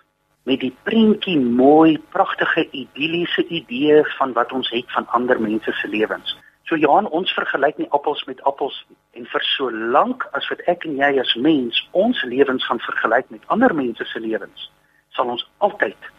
met 0.49 0.61
die 0.61 0.73
prentjie 0.89 1.39
mooi, 1.41 1.99
pragtige, 2.13 2.67
idilliese 2.73 3.45
idee 3.49 4.01
van 4.19 4.33
wat 4.37 4.53
ons 4.57 4.71
het 4.73 4.89
van 4.95 5.07
ander 5.17 5.41
mense 5.41 5.73
se 5.73 5.89
lewens. 5.89 6.37
So 6.69 6.77
Johan, 6.77 7.09
ons 7.11 7.33
vergelyk 7.35 7.81
nie 7.81 7.89
appels 7.97 8.23
met 8.29 8.41
appels 8.49 8.77
en 9.19 9.27
vir 9.27 9.47
so 9.57 9.71
lank 9.71 10.27
as 10.39 10.47
wat 10.53 10.61
ek 10.71 10.85
en 10.87 11.01
jy 11.01 11.11
as 11.19 11.33
mens 11.35 11.81
ons 11.99 12.21
lewens 12.31 12.67
gaan 12.67 12.83
vergelyk 12.85 13.31
met 13.35 13.49
ander 13.51 13.75
mense 13.75 14.05
se 14.07 14.23
lewens, 14.23 14.69
sal 15.17 15.33
ons 15.35 15.45
altyd 15.59 16.11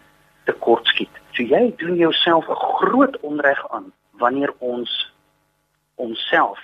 tekortskiet. 0.50 1.14
So 1.36 1.44
jy 1.44 1.74
doen 1.78 1.96
jouself 1.96 2.50
'n 2.50 2.62
groot 2.80 3.20
onreg 3.20 3.62
aan 3.72 3.92
wanneer 4.12 4.54
ons 4.60 5.14
onsself 5.96 6.60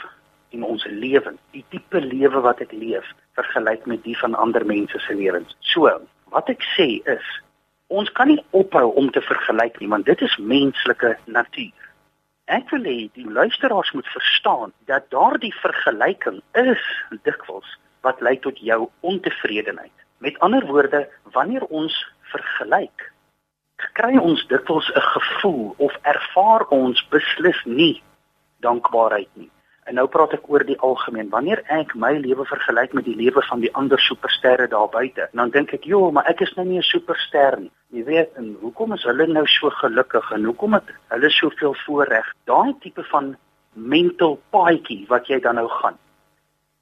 en 0.50 0.64
ons 0.64 0.86
lewe, 0.86 1.34
die 1.52 1.66
tipe 1.70 2.00
lewe 2.00 2.42
wat 2.42 2.62
ek 2.62 2.72
leef, 2.72 3.06
vergelyk 3.38 3.86
met 3.86 4.04
die 4.04 4.18
van 4.18 4.36
ander 4.36 4.66
mense 4.66 5.00
se 5.00 5.14
lewens. 5.14 5.56
So, 5.60 5.92
wat 6.34 6.50
ek 6.50 6.64
sê 6.76 6.88
is, 7.04 7.28
ons 7.88 8.12
kan 8.12 8.28
nie 8.32 8.44
ophou 8.52 8.94
om 9.00 9.12
te 9.12 9.22
vergelyk 9.22 9.80
nie, 9.80 9.92
want 9.92 10.06
dit 10.06 10.22
is 10.22 10.38
menslike 10.38 11.18
natuur. 11.26 11.84
Ek 12.48 12.70
wil 12.72 12.88
hê 12.88 12.98
die 13.18 13.28
luisteraars 13.28 13.92
moet 13.92 14.08
verstaan 14.08 14.72
dat 14.88 15.10
daardie 15.12 15.54
vergelyking 15.60 16.40
is 16.56 16.84
dikwels 17.28 17.68
wat 18.08 18.22
lei 18.24 18.38
tot 18.40 18.60
jou 18.64 18.86
ontevredenheid. 19.02 19.92
Met 20.24 20.40
ander 20.40 20.64
woorde, 20.66 21.04
wanneer 21.36 21.66
ons 21.68 21.96
vergelyk, 22.32 23.12
kry 23.98 24.18
ons 24.18 24.46
dikwels 24.48 24.90
'n 24.94 25.06
gevoel 25.14 25.76
of 25.78 25.94
ervaar 26.02 26.66
ons 26.70 27.08
beslis 27.10 27.62
nie 27.66 28.04
dankbaarheid 28.62 29.30
nie. 29.34 29.52
En 29.88 29.96
nou 29.96 30.08
praat 30.08 30.34
ek 30.34 30.50
oor 30.50 30.64
die 30.68 30.80
algemeen. 30.80 31.30
Wanneer 31.30 31.62
ek 31.72 31.96
my 31.96 32.12
lewe 32.18 32.46
vergelyk 32.46 32.94
met 32.94 33.06
die 33.06 33.16
lewe 33.16 33.42
van 33.50 33.60
die 33.60 33.74
ander 33.74 34.00
supersterre 34.00 34.68
daar 34.68 34.90
buite, 34.90 35.30
dan 35.32 35.50
dink 35.50 35.74
ek, 35.74 35.84
"Joe, 35.84 36.12
maar 36.12 36.28
ek 36.28 36.42
is 36.42 36.54
nou 36.56 36.66
nie 36.66 36.78
'n 36.78 36.82
superster 36.82 37.60
nie." 37.60 37.72
Jy 37.90 38.04
weet, 38.04 38.34
en 38.36 38.58
hoekom 38.62 38.94
is 38.94 39.04
hulle 39.04 39.28
nou 39.28 39.46
so 39.46 39.70
gelukkig 39.70 40.32
en 40.32 40.44
hoekom 40.44 40.74
het 40.74 40.84
hulle 41.08 41.30
soveel 41.30 41.74
voorreg? 41.74 42.34
Daai 42.46 42.76
tipe 42.80 43.04
van 43.04 43.38
mental 43.74 44.40
paadjie 44.50 45.06
wat 45.08 45.28
jy 45.28 45.40
dan 45.40 45.56
nou 45.56 45.70
gaan, 45.70 45.98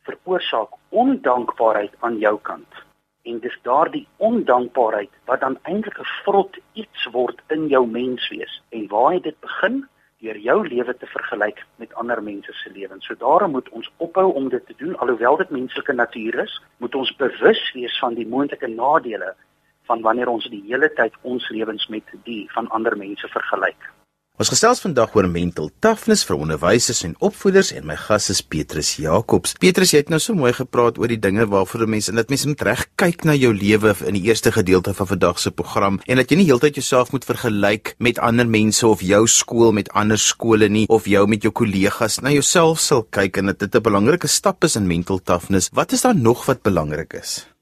veroorsaak 0.04 0.70
ondankbaarheid 0.90 1.94
aan 2.00 2.18
jou 2.18 2.40
kant 2.42 2.85
en 3.26 3.40
dis 3.40 3.58
daardie 3.68 4.06
ondankbaarheid 4.18 5.12
wat 5.30 5.42
dan 5.46 5.58
eintlik 5.64 6.00
'n 6.00 6.14
vrot 6.24 6.58
iets 6.74 7.06
word 7.18 7.42
in 7.48 7.68
jou 7.68 7.84
menswees 7.88 8.62
en 8.70 8.88
waar 8.88 9.22
dit 9.22 9.40
begin 9.40 9.86
deur 10.20 10.38
jou 10.38 10.68
lewe 10.68 10.94
te 10.98 11.06
vergelyk 11.06 11.66
met 11.76 11.94
ander 11.94 12.24
mense 12.24 12.54
se 12.54 12.72
lewens. 12.72 13.06
So 13.06 13.16
daarom 13.16 13.52
moet 13.52 13.70
ons 13.70 13.92
ophou 13.98 14.34
om 14.34 14.50
dit 14.50 14.66
te 14.66 14.74
doen 14.78 14.98
alhoewel 14.98 15.38
dit 15.38 15.50
menslike 15.50 15.94
natuur 15.94 16.40
is, 16.44 16.62
moet 16.78 16.96
ons 16.96 17.16
bewus 17.16 17.72
wees 17.74 18.00
van 18.00 18.14
die 18.14 18.28
moontlike 18.28 18.68
nadele 18.68 19.36
van 19.86 20.02
wanneer 20.02 20.32
ons 20.32 20.50
die 20.50 20.64
hele 20.68 20.90
tyd 20.94 21.14
ons 21.22 21.50
lewens 21.50 21.88
met 21.88 22.04
die 22.24 22.46
van 22.54 22.70
ander 22.70 22.98
mense 22.98 23.28
vergelyk. 23.28 23.92
Ons 24.36 24.50
gesels 24.52 24.82
vandag 24.84 25.14
oor 25.16 25.30
mental 25.32 25.70
toughness 25.80 26.26
vir 26.28 26.42
onderwysers 26.44 27.06
en 27.08 27.14
opvoeders 27.24 27.70
en 27.72 27.86
my 27.88 27.96
gas 27.96 28.26
is 28.34 28.42
Petrus 28.44 28.90
Jacobs. 29.00 29.54
Petrus, 29.64 29.94
jy 29.96 30.02
het 30.02 30.12
nou 30.12 30.20
so 30.20 30.36
mooi 30.36 30.52
gepraat 30.58 31.00
oor 31.00 31.08
die 31.08 31.20
dinge 31.24 31.46
waarvoor 31.54 31.86
mense 31.88 32.12
en 32.12 32.20
dat 32.20 32.34
mense 32.34 32.50
moet 32.52 32.66
reg 32.68 32.84
kyk 33.00 33.24
na 33.24 33.38
jou 33.40 33.54
lewe 33.56 33.94
in 34.04 34.20
die 34.20 34.26
eerste 34.28 34.52
gedeelte 34.52 34.92
van 35.00 35.08
vandag 35.14 35.40
se 35.40 35.56
program 35.56 36.02
en 36.04 36.20
dat 36.20 36.28
jy 36.28 36.42
nie 36.42 36.50
heeltyd 36.52 36.82
jouself 36.82 37.16
moet 37.16 37.30
vergelyk 37.32 37.96
met 38.04 38.20
ander 38.20 38.52
mense 38.58 38.84
of 38.84 39.08
jou 39.08 39.24
skool 39.24 39.72
met 39.72 39.94
ander 39.96 40.20
skole 40.20 40.68
nie 40.68 40.84
of 40.92 41.08
jou 41.08 41.24
met 41.32 41.48
jou 41.48 41.56
kollegas. 41.56 42.20
Na 42.20 42.36
jouself 42.36 42.84
sal 42.84 43.08
kyk 43.08 43.40
en 43.40 43.56
dat 43.56 43.64
dit 43.64 43.72
'n 43.72 43.88
belangrike 43.88 44.28
stap 44.28 44.68
is 44.68 44.76
in 44.76 44.84
mental 44.88 45.24
toughness. 45.24 45.72
Wat 45.72 45.96
is 45.96 46.02
daar 46.02 46.16
nog 46.16 46.44
wat 46.46 46.60
belangrik 46.62 47.14
is? 47.24 47.55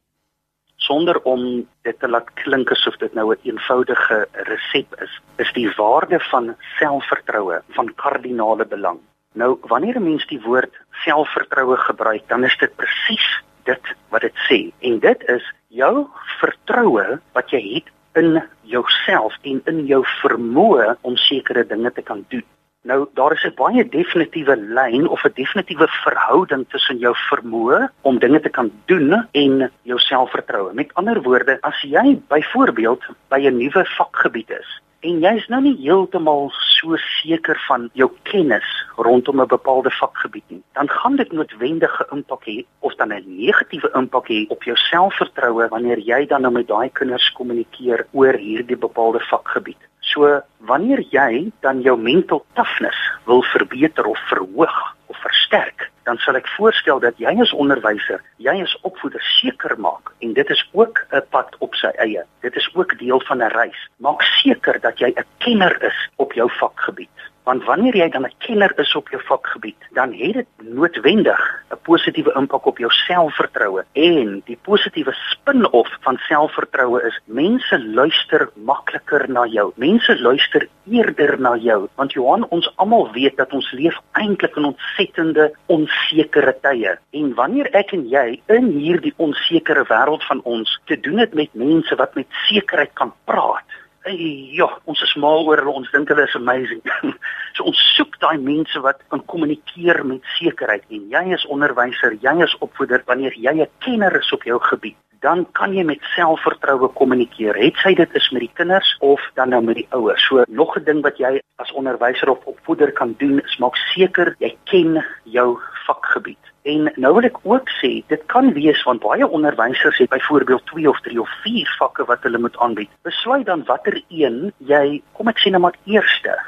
Sonder 0.84 1.20
om 1.24 1.44
dit 1.88 2.00
te 2.00 2.10
laat 2.10 2.30
klink 2.44 2.72
asof 2.72 2.98
dit 3.02 3.14
nou 3.14 3.28
'n 3.30 3.32
een 3.32 3.52
eenvoudige 3.52 4.28
resep 4.50 5.02
is, 5.06 5.22
is 5.38 5.52
die 5.54 5.72
waarde 5.78 6.20
van 6.20 6.56
selfvertroue 6.80 7.62
van 7.70 7.96
kardinale 7.96 8.66
belang. 8.66 9.00
Nou, 9.34 9.58
wanneer 9.62 9.96
'n 9.98 10.04
mens 10.04 10.28
die 10.28 10.42
woord 10.42 10.74
selfvertroue 10.92 11.78
gebruik, 11.78 12.28
dan 12.28 12.44
is 12.44 12.58
dit 12.58 12.76
presies 12.76 13.44
dit 13.64 13.96
wat 14.10 14.22
dit 14.22 14.38
sê. 14.50 14.60
En 14.80 15.00
dit 15.00 15.30
is 15.30 15.54
jou 15.68 16.08
vertroue 16.40 17.20
wat 17.34 17.50
jy 17.50 17.62
het 17.74 17.92
in 18.14 18.44
jouself 18.62 19.38
en 19.42 19.62
in 19.66 19.86
jou 19.86 20.04
vermoë 20.22 20.96
om 21.02 21.16
sekere 21.18 21.66
dinge 21.66 21.92
te 21.92 22.02
kan 22.02 22.26
doen. 22.28 22.46
Nou 22.84 23.08
daar 23.14 23.32
is 23.32 23.44
'n 23.46 23.56
baie 23.56 23.90
definitiewe 23.90 24.56
lyn 24.58 25.08
of 25.08 25.24
'n 25.24 25.32
definitiewe 25.34 25.88
verhouding 25.88 26.66
tussen 26.70 26.98
jou 26.98 27.16
vermoë 27.30 27.90
om 28.02 28.20
dinge 28.20 28.40
te 28.40 28.50
kan 28.50 28.72
doen 28.86 29.28
en 29.32 29.72
jou 29.82 30.00
selfvertroue. 30.00 30.74
Met 30.74 30.94
ander 30.94 31.22
woorde, 31.22 31.58
as 31.62 31.82
jy 31.82 32.20
byvoorbeeld 32.28 33.04
by 33.28 33.40
'n 33.40 33.58
nuwe 33.58 33.86
vakgebied 33.86 34.50
is 34.50 34.82
en 35.04 35.20
jy's 35.20 35.48
nou 35.52 35.60
nie 35.62 35.76
heeltemal 35.84 36.50
so 36.56 36.96
seker 36.96 37.60
van 37.68 37.90
jou 38.00 38.10
kennis 38.30 38.68
rondom 38.96 39.42
'n 39.42 39.48
bepaalde 39.48 39.92
vakgebied 39.92 40.44
nie, 40.48 40.64
dan 40.74 40.90
gaan 40.90 41.16
dit 41.16 41.32
noodwendige 41.32 42.08
impak 42.12 42.46
hê 42.46 42.66
of 42.80 42.96
dan 42.96 43.14
'n 43.14 43.24
negatiewe 43.28 43.90
impak 43.96 44.28
hê 44.28 44.46
op 44.50 44.64
jou 44.64 44.76
selfvertroue 44.76 45.68
wanneer 45.68 46.00
jy 46.00 46.26
dan 46.26 46.42
nou 46.42 46.54
met 46.54 46.68
daai 46.68 46.90
kinders 46.90 47.32
kommunikeer 47.32 48.08
oor 48.12 48.34
hierdie 48.34 48.78
bepaalde 48.78 49.20
vakgebied. 49.20 49.82
So 50.14 50.42
wanneer 50.70 51.02
jy 51.10 51.50
dan 51.66 51.82
jou 51.82 51.96
mental 51.98 52.44
toughness 52.54 53.00
wil 53.26 53.42
verbeter 53.50 54.06
of 54.06 54.20
verhoog 54.30 54.76
of 55.10 55.18
versterk, 55.18 55.90
dan 56.06 56.20
sal 56.22 56.38
ek 56.38 56.50
voorstel 56.54 57.02
dat 57.02 57.18
jy 57.18 57.34
as 57.42 57.54
onderwyser, 57.58 58.22
jy 58.38 58.54
as 58.62 58.76
opvoeder 58.86 59.24
seker 59.40 59.74
maak 59.82 60.14
en 60.22 60.36
dit 60.38 60.50
is 60.54 60.62
ook 60.72 61.02
'n 61.10 61.26
pad 61.34 61.56
op 61.60 61.74
sy 61.76 61.90
eie. 61.98 62.24
Dit 62.46 62.56
is 62.56 62.70
ook 62.76 62.98
deel 63.00 63.22
van 63.26 63.42
'n 63.42 63.54
reis. 63.58 63.90
Maak 63.98 64.22
seker 64.22 64.80
dat 64.80 65.00
jy 65.00 65.10
'n 65.18 65.26
kenner 65.38 65.82
is 65.82 66.10
op 66.16 66.34
jou 66.34 66.50
vakgebied. 66.62 67.33
Want 67.44 67.66
wanneer 67.68 67.96
jy 67.96 68.10
dan 68.10 68.26
'n 68.26 68.38
kenner 68.38 68.72
is 68.80 68.96
op 68.96 69.10
jou 69.10 69.22
vakgebied, 69.22 69.82
dan 69.92 70.14
het 70.14 70.34
dit 70.34 70.48
noodwendig 70.58 71.64
'n 71.72 71.82
positiewe 71.82 72.32
impak 72.36 72.66
op 72.66 72.78
jou 72.78 72.92
selfvertroue 72.92 73.84
en 73.94 74.42
die 74.46 74.58
positiewe 74.62 75.14
spin-off 75.14 75.98
van 76.02 76.18
selfvertroue 76.18 77.02
is 77.02 77.20
mense 77.26 77.80
luister 77.86 78.50
makliker 78.56 79.30
na 79.30 79.46
jou. 79.46 79.72
Mense 79.76 80.22
luister 80.22 80.68
eerder 80.90 81.40
na 81.40 81.56
jou 81.56 81.88
want 81.96 82.14
Johan 82.14 82.48
ons 82.50 82.72
almal 82.76 83.12
weet 83.12 83.38
dat 83.38 83.54
ons 83.54 83.72
leef 83.72 84.00
eintlik 84.12 84.56
in 84.56 84.66
ontsettende 84.66 85.52
onsekere 85.66 86.56
tye. 86.62 86.98
En 87.12 87.34
wanneer 87.34 87.68
ek 87.72 87.92
en 87.92 88.08
jy 88.10 88.42
in 88.48 88.72
hierdie 88.78 89.14
onsekere 89.18 89.84
wêreld 89.90 90.24
van 90.24 90.42
ons 90.44 90.80
te 90.86 91.00
doen 91.00 91.18
het 91.18 91.34
met 91.34 91.54
mense 91.54 91.96
wat 91.96 92.16
met 92.16 92.28
sekerheid 92.48 92.94
kan 92.94 93.14
praat, 93.26 93.73
Hey, 94.04 94.50
ja, 94.52 94.66
ons 94.84 95.00
is 95.00 95.14
mal 95.16 95.46
oor 95.48 95.62
hulle, 95.62 95.72
ons 95.80 95.92
dink 95.94 96.10
hulle 96.12 96.26
is 96.28 96.36
amazing. 96.36 96.82
so 97.56 97.64
ons 97.70 97.84
soek 97.96 98.18
daai 98.20 98.36
mense 98.36 98.82
wat 98.84 99.00
kan 99.14 99.24
kommunikeer 99.32 100.02
met 100.04 100.28
sekerheid 100.36 100.84
en 100.92 101.06
jy 101.14 101.22
as 101.38 101.46
onderwyser, 101.56 102.18
jy 102.26 102.34
as 102.44 102.56
opvoeder, 102.66 103.06
wanneer 103.08 103.38
jy 103.40 103.54
'n 103.64 103.70
kenner 103.86 104.20
is 104.20 104.34
op 104.36 104.44
jou 104.44 104.60
gebied, 104.68 105.00
dan 105.24 105.46
kan 105.56 105.72
jy 105.72 105.86
met 105.88 106.04
selfvertroue 106.14 106.90
kommunikeer. 106.98 107.56
Het 107.56 107.80
sy 107.80 107.94
dit 107.96 108.16
is 108.20 108.30
met 108.36 108.44
die 108.44 108.52
kinders 108.60 108.90
of 109.00 109.24
dan 109.40 109.54
nou 109.56 109.62
met 109.64 109.80
die 109.80 109.88
ouers. 109.96 110.26
So 110.28 110.44
nog 110.48 110.76
'n 110.78 110.84
ding 110.84 111.02
wat 111.02 111.18
jy 111.18 111.40
as 111.56 111.72
onderwyser 111.72 112.30
of 112.30 112.44
opvoeder 112.44 112.92
kan 112.92 113.16
doen, 113.18 113.40
is 113.40 113.58
maak 113.58 113.76
seker 113.76 114.36
jy 114.40 114.56
ken 114.64 115.06
jou 115.24 115.60
vakgebied. 115.88 116.44
En 116.64 116.92
nou 116.96 117.14
wil 117.14 117.24
ek 117.24 117.40
ook 117.44 117.70
sê, 117.70 118.04
dit 118.08 118.26
kan 118.26 118.54
wees 118.54 118.84
want 118.84 119.02
baie 119.02 119.28
onderwysers 119.28 119.98
het 119.98 120.10
byvoorbeeld 120.10 120.66
2 120.66 120.90
of 120.90 121.00
3 121.02 121.22
of 121.22 121.30
4 121.44 121.76
vakke 121.80 122.06
wat 122.06 122.24
hulle 122.24 122.38
moet 122.38 122.58
aanbied. 122.58 122.90
Besluit 123.02 123.46
dan 123.46 123.64
watter 123.64 124.02
een 124.08 124.54
jy, 124.58 125.02
kom 125.14 125.28
ek 125.28 125.40
sê 125.40 125.50
nou 125.50 125.62
maar 125.62 125.78
eerste 125.86 126.40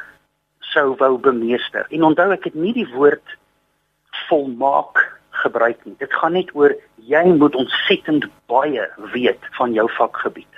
sou 0.60 0.96
wou 0.98 1.18
bemeester. 1.18 1.86
En 1.90 2.04
onthou 2.04 2.32
ek 2.32 2.44
het 2.44 2.56
nie 2.56 2.74
die 2.74 2.88
woord 2.94 3.38
volmaak 4.28 5.15
gebruik 5.46 5.86
nie. 5.86 5.96
Dit 6.02 6.14
gaan 6.14 6.36
net 6.38 6.52
oor 6.58 6.76
jy 7.14 7.24
moet 7.38 7.56
ontsettend 7.56 8.28
baie 8.52 8.90
weet 9.14 9.50
van 9.60 9.74
jou 9.74 9.88
vakgebied. 9.98 10.54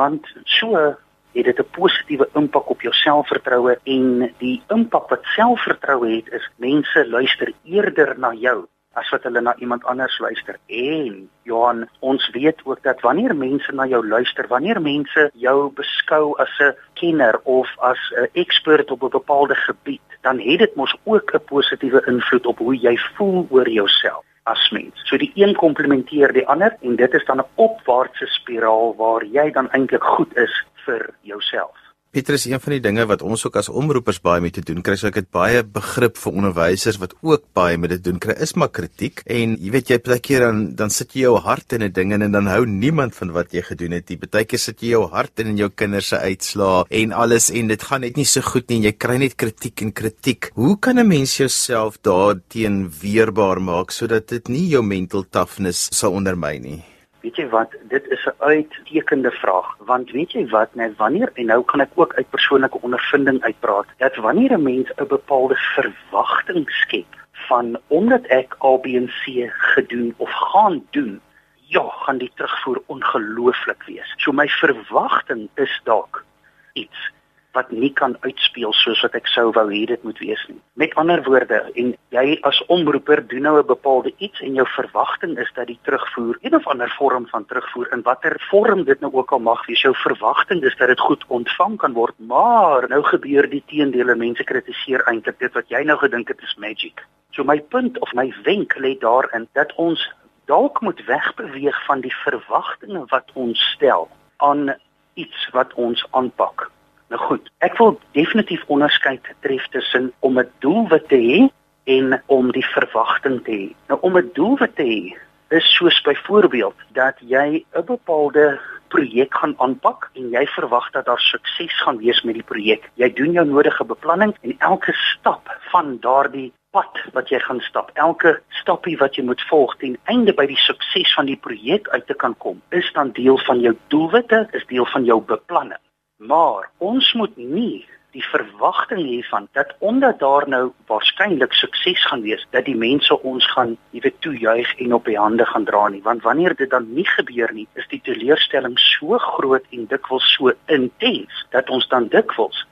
Want 0.00 0.26
so 0.44 0.96
het 1.32 1.44
dit 1.44 1.58
'n 1.58 1.70
positiewe 1.70 2.28
impak 2.34 2.70
op 2.70 2.80
jou 2.82 2.94
selfvertroue 2.94 3.78
en 3.84 4.34
die 4.38 4.62
impak 4.68 5.08
wat 5.08 5.24
selfvertroue 5.36 6.16
het 6.16 6.28
is 6.32 6.50
mense 6.56 7.08
luister 7.08 7.52
eerder 7.64 8.18
na 8.18 8.32
jou 8.32 8.66
as 8.92 9.10
wat 9.10 9.22
hulle 9.22 9.40
na 9.40 9.54
iemand 9.56 9.84
anders 9.84 10.18
luister. 10.18 10.58
En 10.66 11.30
Johan, 11.42 11.88
ons 12.00 12.30
weet 12.30 12.60
ook 12.64 12.82
dat 12.82 13.00
wanneer 13.00 13.36
mense 13.36 13.72
na 13.72 13.86
jou 13.86 14.06
luister, 14.06 14.48
wanneer 14.48 14.80
mense 14.80 15.30
jou 15.34 15.72
beskou 15.72 16.34
as 16.38 16.58
'n 16.58 16.74
kenner 16.94 17.40
of 17.44 17.68
as 17.78 18.12
'n 18.16 18.28
ekspert 18.32 18.90
op 18.90 19.02
'n 19.02 19.08
bepaalde 19.08 19.54
gebied, 19.54 20.08
dan 20.20 20.38
het 20.38 20.58
dit 20.58 20.74
mos 20.74 20.96
ook 21.04 21.34
'n 21.34 21.44
positiewe 21.44 22.02
invloed 22.06 22.46
op 22.46 22.58
hoe 22.58 22.76
jy 22.76 22.96
voel 22.96 23.46
oor 23.50 23.68
jouself 23.68 24.24
as 24.42 24.70
mens. 24.70 25.00
So 25.04 25.16
die 25.16 25.32
een 25.34 25.54
komplementeer 25.54 26.32
die 26.32 26.46
ander 26.46 26.76
en 26.80 26.96
dit 26.96 27.14
is 27.14 27.24
dan 27.24 27.40
'n 27.40 27.50
opwaartse 27.54 28.26
spiraal 28.26 28.94
waar 28.96 29.24
jy 29.24 29.50
dan 29.50 29.70
eintlik 29.70 30.04
goed 30.04 30.36
is 30.36 30.64
vir 30.84 31.10
jouself. 31.20 31.89
Petrus, 32.10 32.42
een 32.50 32.58
van 32.58 32.72
die 32.74 32.82
dinge 32.82 33.04
wat 33.06 33.20
ons 33.22 33.44
ook 33.46 33.54
as 33.60 33.68
omroepers 33.70 34.16
baie 34.18 34.42
mee 34.42 34.50
te 34.50 34.64
doen 34.66 34.80
kry, 34.82 34.96
so 34.98 35.06
ek 35.06 35.20
het 35.20 35.28
baie 35.30 35.60
begrip 35.62 36.16
vir 36.18 36.40
onderwysers 36.40 36.98
wat 36.98 37.12
ook 37.22 37.44
baie 37.54 37.78
met 37.78 37.92
dit 37.92 38.02
doen 38.02 38.18
kry, 38.18 38.34
is 38.42 38.56
maar 38.58 38.72
kritiek. 38.74 39.22
En 39.30 39.54
jy 39.54 39.70
weet 39.70 39.92
jy 39.92 39.98
partykeer 40.02 40.42
dan 40.48 40.64
dan 40.80 40.90
sit 40.90 41.14
jy 41.14 41.28
jou 41.28 41.36
hart 41.44 41.78
in 41.78 41.86
'n 41.86 41.92
ding 41.94 42.12
en 42.12 42.26
dan 42.32 42.50
hou 42.50 42.66
niemand 42.66 43.14
van 43.14 43.30
wat 43.30 43.54
jy 43.54 43.62
gedoen 43.62 43.94
het 43.94 44.10
nie. 44.10 44.18
Partykeer 44.18 44.58
sit 44.58 44.82
jy 44.82 44.90
jou 44.98 45.06
hart 45.06 45.38
in 45.38 45.54
in 45.54 45.56
jou 45.56 45.70
kinders 45.70 46.08
se 46.08 46.18
uitslaa 46.18 46.84
en 46.90 47.12
alles 47.12 47.50
en 47.50 47.68
dit 47.68 47.82
gaan 47.82 48.00
net 48.00 48.16
nie 48.16 48.26
so 48.26 48.40
goed 48.40 48.68
nie 48.68 48.78
en 48.78 48.90
jy 48.90 48.92
kry 48.98 49.16
net 49.16 49.36
kritiek 49.36 49.82
en 49.82 49.92
kritiek. 49.92 50.50
Hoe 50.54 50.76
kan 50.80 50.98
'n 50.98 51.06
mens 51.06 51.36
jouself 51.36 52.02
daarteen 52.02 52.90
weerbaar 52.90 53.60
maak 53.60 53.92
sodat 53.92 54.26
dit 54.26 54.48
nie 54.48 54.68
jou 54.68 54.82
mental 54.82 55.24
toughness 55.30 55.88
sal 55.92 56.10
ondermyn 56.10 56.62
nie? 56.62 56.82
Weet 57.20 57.36
jy 57.36 57.48
wat, 57.48 57.74
dit 57.92 58.06
is 58.08 58.26
'n 58.26 58.34
uittekende 58.38 59.30
vraag, 59.30 59.76
want 59.78 60.10
weet 60.10 60.32
jy 60.32 60.48
wat, 60.48 60.74
net 60.74 60.96
wanneer 60.96 61.30
en 61.34 61.46
nou 61.46 61.64
kan 61.64 61.80
ek 61.80 61.90
ook 61.94 62.14
uit 62.14 62.30
persoonlike 62.30 62.80
ondervinding 62.80 63.42
uitpraat, 63.42 63.86
dat 63.98 64.16
wanneer 64.16 64.52
'n 64.52 64.62
mens 64.62 64.88
'n 64.96 65.06
bepaalde 65.06 65.56
verwagting 65.56 66.70
skep 66.70 67.18
van 67.30 67.78
omdat 67.86 68.24
ek 68.26 68.56
ABC 68.58 69.50
gedoen 69.74 70.14
of 70.16 70.30
gaan 70.30 70.86
doen, 70.90 71.20
ja, 71.54 71.88
gaan 71.88 72.18
die 72.18 72.32
terugvoer 72.34 72.82
ongelooflik 72.86 73.82
wees. 73.86 74.14
So 74.16 74.32
my 74.32 74.48
verwagting 74.48 75.48
is 75.54 75.80
dalk 75.84 76.24
iets 76.72 77.10
wat 77.52 77.70
nie 77.70 77.92
kan 77.92 78.16
uitspeel 78.20 78.72
soos 78.72 79.00
wat 79.02 79.14
ek 79.18 79.26
sou 79.26 79.48
wou 79.56 79.66
hê 79.70 79.82
dit 79.90 80.02
moet 80.06 80.18
wees 80.22 80.42
nie. 80.48 80.58
Met 80.78 80.94
ander 81.00 81.22
woorde, 81.26 81.60
en 81.74 81.92
jy 82.14 82.38
as 82.46 82.60
omroeper 82.66 83.22
doen 83.26 83.42
nou 83.42 83.58
'n 83.58 83.66
bepaalde 83.66 84.12
iets 84.18 84.40
en 84.40 84.54
jou 84.54 84.66
verwagting 84.66 85.38
is 85.38 85.50
dat 85.54 85.66
die 85.66 85.78
terugvoer, 85.82 86.38
een 86.40 86.54
of 86.54 86.66
ander 86.66 86.90
vorm 86.98 87.26
van 87.26 87.46
terugvoer 87.46 87.92
in 87.92 88.02
watter 88.02 88.36
vorm 88.50 88.84
dit 88.84 89.00
nou 89.00 89.12
ook 89.12 89.32
al 89.32 89.38
mag 89.38 89.66
wees, 89.66 89.82
jou 89.82 89.94
verwagting 89.94 90.62
is 90.62 90.76
dat 90.76 90.88
dit 90.88 91.00
goed 91.00 91.24
ontvang 91.28 91.76
kan 91.76 91.92
word, 91.92 92.14
maar 92.18 92.88
nou 92.88 93.02
gebeur 93.02 93.50
die 93.50 93.62
teendele, 93.66 94.14
mense 94.14 94.44
kritiseer 94.44 95.02
eintlik 95.06 95.38
dit 95.38 95.52
wat 95.52 95.68
jy 95.68 95.82
nou 95.84 95.98
gedink 95.98 96.28
het 96.28 96.42
is 96.42 96.56
magic. 96.58 97.06
So 97.30 97.44
my 97.44 97.60
punt 97.60 97.98
of 97.98 98.12
my 98.12 98.34
wenk 98.44 98.74
lê 98.76 98.98
daarin 98.98 99.48
dat 99.52 99.72
ons 99.74 100.12
dalk 100.46 100.80
moet 100.80 101.04
wegbeweeg 101.04 101.84
van 101.86 102.00
die 102.00 102.14
verwagtinge 102.24 103.04
wat 103.08 103.30
ons 103.34 103.60
stel 103.74 104.08
aan 104.36 104.74
iets 105.14 105.48
wat 105.52 105.74
ons 105.74 106.06
aanpak. 106.10 106.70
Nou 107.10 107.18
goed, 107.22 107.48
ek 107.58 107.74
wil 107.80 107.96
definitief 108.14 108.62
onderskeid 108.70 109.24
tref 109.42 109.64
tussen 109.74 110.12
om 110.26 110.38
'n 110.38 110.50
doelwit 110.62 111.08
te 111.08 111.18
hê 111.18 111.38
en 111.84 112.22
om 112.26 112.52
die 112.52 112.66
verwagting 112.66 113.42
te 113.44 113.50
hê. 113.50 113.74
Nou 113.88 113.98
om 114.00 114.18
'n 114.18 114.30
doelwit 114.34 114.76
te 114.76 114.82
hê 114.82 115.18
is 115.48 115.74
soos 115.74 116.00
byvoorbeeld 116.02 116.78
dat 116.92 117.16
jy 117.18 117.64
'n 117.74 117.84
bepaalde 117.84 118.60
projek 118.88 119.34
gaan 119.34 119.54
aanpak 119.58 120.10
en 120.14 120.30
jy 120.30 120.46
verwag 120.46 120.90
dat 120.90 121.04
daar 121.04 121.18
sukses 121.18 121.82
gaan 121.82 121.98
wees 121.98 122.22
met 122.22 122.34
die 122.34 122.48
projek. 122.52 122.90
Jy 122.94 123.12
doen 123.12 123.32
jou 123.32 123.46
nodige 123.46 123.84
beplanning 123.84 124.36
en 124.40 124.54
elke 124.58 124.92
stap 124.92 125.58
van 125.70 125.98
daardie 126.00 126.52
pad 126.70 126.98
wat 127.12 127.28
jy 127.28 127.38
gaan 127.38 127.60
stap, 127.60 127.90
elke 127.94 128.40
stappie 128.48 128.96
wat 128.98 129.16
jy 129.16 129.24
moet 129.24 129.42
volg 129.50 129.76
ten 129.76 129.98
einde 130.04 130.32
by 130.32 130.46
die 130.46 130.62
sukses 130.68 131.14
van 131.14 131.26
die 131.26 131.36
projek 131.36 131.88
uit 131.88 132.06
te 132.06 132.14
kan 132.14 132.36
kom, 132.38 132.62
is 132.68 132.92
dan 132.92 133.10
deel 133.10 133.38
van 133.38 133.60
jou 133.60 133.76
doelwitte, 133.88 134.48
is 134.52 134.66
deel 134.66 134.86
van 134.86 135.04
jou 135.04 135.20
beplanning. 135.20 135.80
Maar 136.20 136.68
ons 136.84 137.12
moet 137.16 137.36
nie 137.36 137.86
die 138.12 138.24
verwagting 138.28 139.06
hiervan 139.06 139.46
dat 139.56 139.70
omdat 139.78 140.18
daar 140.18 140.44
nou 140.48 140.72
waarskynlik 140.86 141.54
sukses 141.56 142.02
gaan 142.06 142.20
wees 142.20 142.42
dat 142.50 142.66
die 142.68 142.76
mense 142.76 143.16
ons 143.22 143.46
gaan 143.52 143.76
weet 143.90 144.20
toejuig 144.20 144.74
en 144.84 144.92
op 144.94 145.08
die 145.08 145.16
hande 145.18 145.46
gaan 145.46 145.64
dra 145.64 145.86
nie. 145.88 146.02
Want 146.02 146.22
wanneer 146.22 146.54
dit 146.56 146.70
dan 146.70 146.90
nie 146.92 147.06
gebeur 147.08 147.54
nie 147.56 147.66
is 147.80 147.88
die 147.88 148.02
teleurstelling 148.04 148.76
so 148.78 149.16
groot 149.18 149.64
en 149.70 149.88
dikwels 149.88 150.28
so 150.34 150.52
intens 150.66 151.46
dat 151.56 151.72
ons 151.72 151.88
dan 151.88 152.10
dikwels 152.12 152.66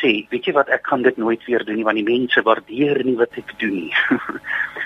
sê 0.00 0.14
weet 0.32 0.48
jy 0.48 0.56
wat 0.56 0.72
ek 0.72 0.88
kan 0.88 1.04
dit 1.04 1.20
nooit 1.20 1.44
weer 1.44 1.64
doen 1.64 1.76
nie 1.76 1.84
want 1.84 2.00
die 2.00 2.08
mense 2.08 2.40
waardeer 2.48 3.04
nie 3.04 3.18
wat 3.20 3.36
ek 3.36 3.52
doen 3.60 3.78
nie. 3.84 3.94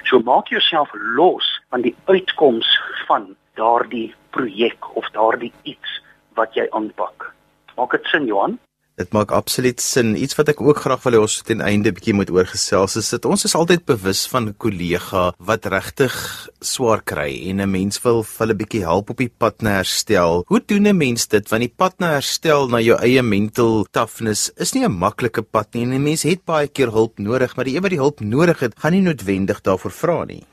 So 0.08 0.18
maak 0.24 0.48
jouself 0.48 0.90
los 1.14 1.46
van 1.70 1.86
die 1.86 1.94
uitkoms 2.10 2.66
van 3.06 3.34
daardie 3.60 4.14
projek 4.34 4.96
of 4.96 5.10
daardie 5.12 5.52
iets 5.62 6.00
wat 6.34 6.56
jy 6.56 6.66
aanpak 6.72 7.34
maak 7.78 7.94
dit 7.96 8.10
sin 8.12 8.26
Johan 8.26 8.58
Dit 8.98 9.12
maak 9.14 9.30
absoluut 9.30 9.78
sin. 9.78 10.16
Iets 10.18 10.34
wat 10.34 10.48
ek 10.50 10.58
ook 10.58 10.80
graag 10.82 11.04
wil 11.04 11.14
hê 11.14 11.18
ons 11.22 11.34
ten 11.46 11.60
einde 11.62 11.92
bietjie 11.94 12.16
moet 12.18 12.32
oorgesels 12.34 12.96
is 12.98 13.12
dat 13.14 13.28
ons 13.30 13.46
is 13.46 13.54
altyd 13.54 13.84
bewus 13.86 14.24
van 14.26 14.48
'n 14.50 14.56
kollega 14.58 15.22
wat 15.38 15.68
regtig 15.70 16.14
swaar 16.58 17.02
kry 17.06 17.30
en 17.46 17.62
'n 17.62 17.70
mens 17.70 18.02
wil 18.02 18.24
hulle 18.26 18.58
bietjie 18.58 18.82
help 18.82 19.10
op 19.14 19.22
die 19.22 19.30
pad 19.30 19.62
na 19.62 19.78
herstel. 19.78 20.42
Hoe 20.50 20.60
doen 20.66 20.90
'n 20.90 20.98
mens 20.98 21.28
dit 21.28 21.48
want 21.48 21.62
die 21.62 21.74
pad 21.76 21.94
na 22.00 22.10
herstel 22.18 22.66
na 22.66 22.80
jou 22.80 22.98
eie 22.98 23.22
mental 23.22 23.86
toughness 23.92 24.50
is 24.56 24.74
nie 24.74 24.84
'n 24.84 24.98
maklike 24.98 25.42
pad 25.42 25.74
nie 25.74 25.84
en 25.84 25.94
'n 25.94 26.02
mens 26.02 26.22
het 26.22 26.44
baie 26.44 26.66
keer 26.66 26.90
hulp 26.90 27.18
nodig, 27.18 27.54
maar 27.54 27.64
die 27.64 27.76
een 27.76 27.82
wat 27.82 27.94
die 27.94 28.02
hulp 28.02 28.20
nodig 28.20 28.58
het, 28.60 28.74
gaan 28.80 28.92
nie 28.92 29.02
noodwendig 29.02 29.60
daarvoor 29.62 29.92
vra 29.92 30.24
nie. 30.24 30.44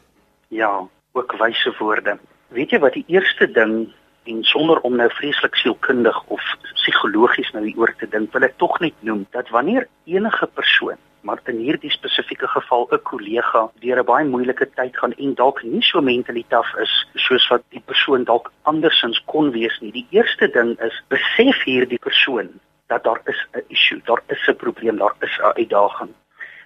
Ja, 0.50 0.88
ook 1.14 1.32
wyse 1.40 1.74
woorde. 1.80 2.20
Weet 2.50 2.70
jy 2.70 2.80
wat 2.80 2.94
die 2.94 3.06
eerste 3.08 3.52
ding 3.52 3.90
en 4.26 4.44
sonder 4.44 4.80
om 4.88 4.96
nou 4.96 5.10
vreeslik 5.10 5.56
sielkundig 5.56 6.24
of 6.28 6.42
psigologies 6.74 7.52
nou 7.54 7.66
hieroor 7.66 7.96
te 8.00 8.08
dink, 8.08 8.34
wil 8.34 8.44
ek 8.44 8.58
tog 8.58 8.80
net 8.80 8.96
noem 9.02 9.26
dat 9.32 9.50
wanneer 9.50 9.88
enige 10.06 10.48
persoon 10.48 10.98
maar 11.26 11.40
in 11.50 11.58
hierdie 11.58 11.92
spesifieke 11.92 12.48
geval 12.48 12.88
'n 12.92 13.02
kollega 13.10 13.62
deur 13.84 14.00
'n 14.00 14.10
baie 14.12 14.26
moeilike 14.34 14.68
tyd 14.80 14.98
gaan 14.98 15.14
en 15.24 15.34
dalk 15.34 15.64
nie 15.64 15.82
so 15.82 16.02
mentalitaaf 16.02 16.70
is 16.86 16.94
soos 17.26 17.48
wat 17.54 17.64
die 17.70 17.82
persoon 17.86 18.24
dalk 18.24 18.52
andersins 18.62 19.22
kon 19.26 19.52
wees 19.52 19.80
nie. 19.82 19.92
Die 19.92 20.08
eerste 20.10 20.48
ding 20.58 20.80
is 20.88 21.02
besef 21.08 21.64
hierdie 21.64 22.04
persoon 22.08 22.50
dat 22.88 23.04
daar 23.04 23.22
is 23.26 23.40
'n 23.54 23.66
issue, 23.68 24.02
daar 24.06 24.22
is 24.28 24.48
'n 24.48 24.56
probleem, 24.56 24.98
daar 24.98 25.16
is 25.20 25.40
'n 25.40 25.58
uitdaging. 25.62 26.14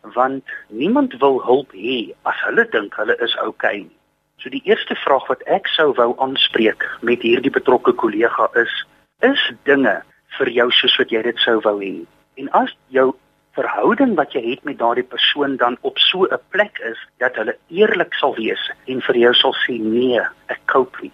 Want 0.02 0.44
niemand 0.68 1.18
wil 1.20 1.42
hulp 1.44 1.72
hê 1.72 2.14
as 2.24 2.40
hulle 2.46 2.68
dink 2.70 2.96
hulle 2.96 3.16
is 3.18 3.38
oukei 3.38 3.48
okay 3.48 3.78
nie. 3.78 3.99
So 4.40 4.48
die 4.50 4.62
eerste 4.64 4.96
vraag 4.96 5.26
wat 5.28 5.42
ek 5.52 5.68
sou 5.68 5.90
wou 5.98 6.14
aanspreek 6.24 6.86
met 7.04 7.24
hierdie 7.28 7.52
betrokke 7.52 7.92
kollega 7.92 8.46
is: 8.62 8.72
is 9.20 9.42
dinge 9.68 9.98
vir 10.38 10.52
jou 10.56 10.68
soos 10.72 10.96
wat 11.02 11.12
jy 11.12 11.24
dit 11.26 11.42
sou 11.44 11.58
wou 11.66 11.74
hê? 11.82 12.06
En 12.40 12.48
as 12.62 12.72
jou 12.96 13.10
verhouding 13.60 14.14
wat 14.16 14.32
jy 14.38 14.44
het 14.46 14.64
met 14.64 14.80
daardie 14.80 15.04
persoon 15.04 15.58
dan 15.60 15.76
op 15.82 16.00
so 16.00 16.24
'n 16.24 16.40
plek 16.56 16.80
is 16.92 17.00
dat 17.20 17.36
hulle 17.36 17.58
eerlik 17.68 18.14
sal 18.14 18.36
wees 18.36 18.64
en 18.88 19.02
vir 19.02 19.18
jou 19.26 19.34
sal 19.34 19.54
sê 19.68 19.76
nee, 19.76 20.22
ek 20.48 20.62
cope 20.72 21.02
nie. 21.02 21.12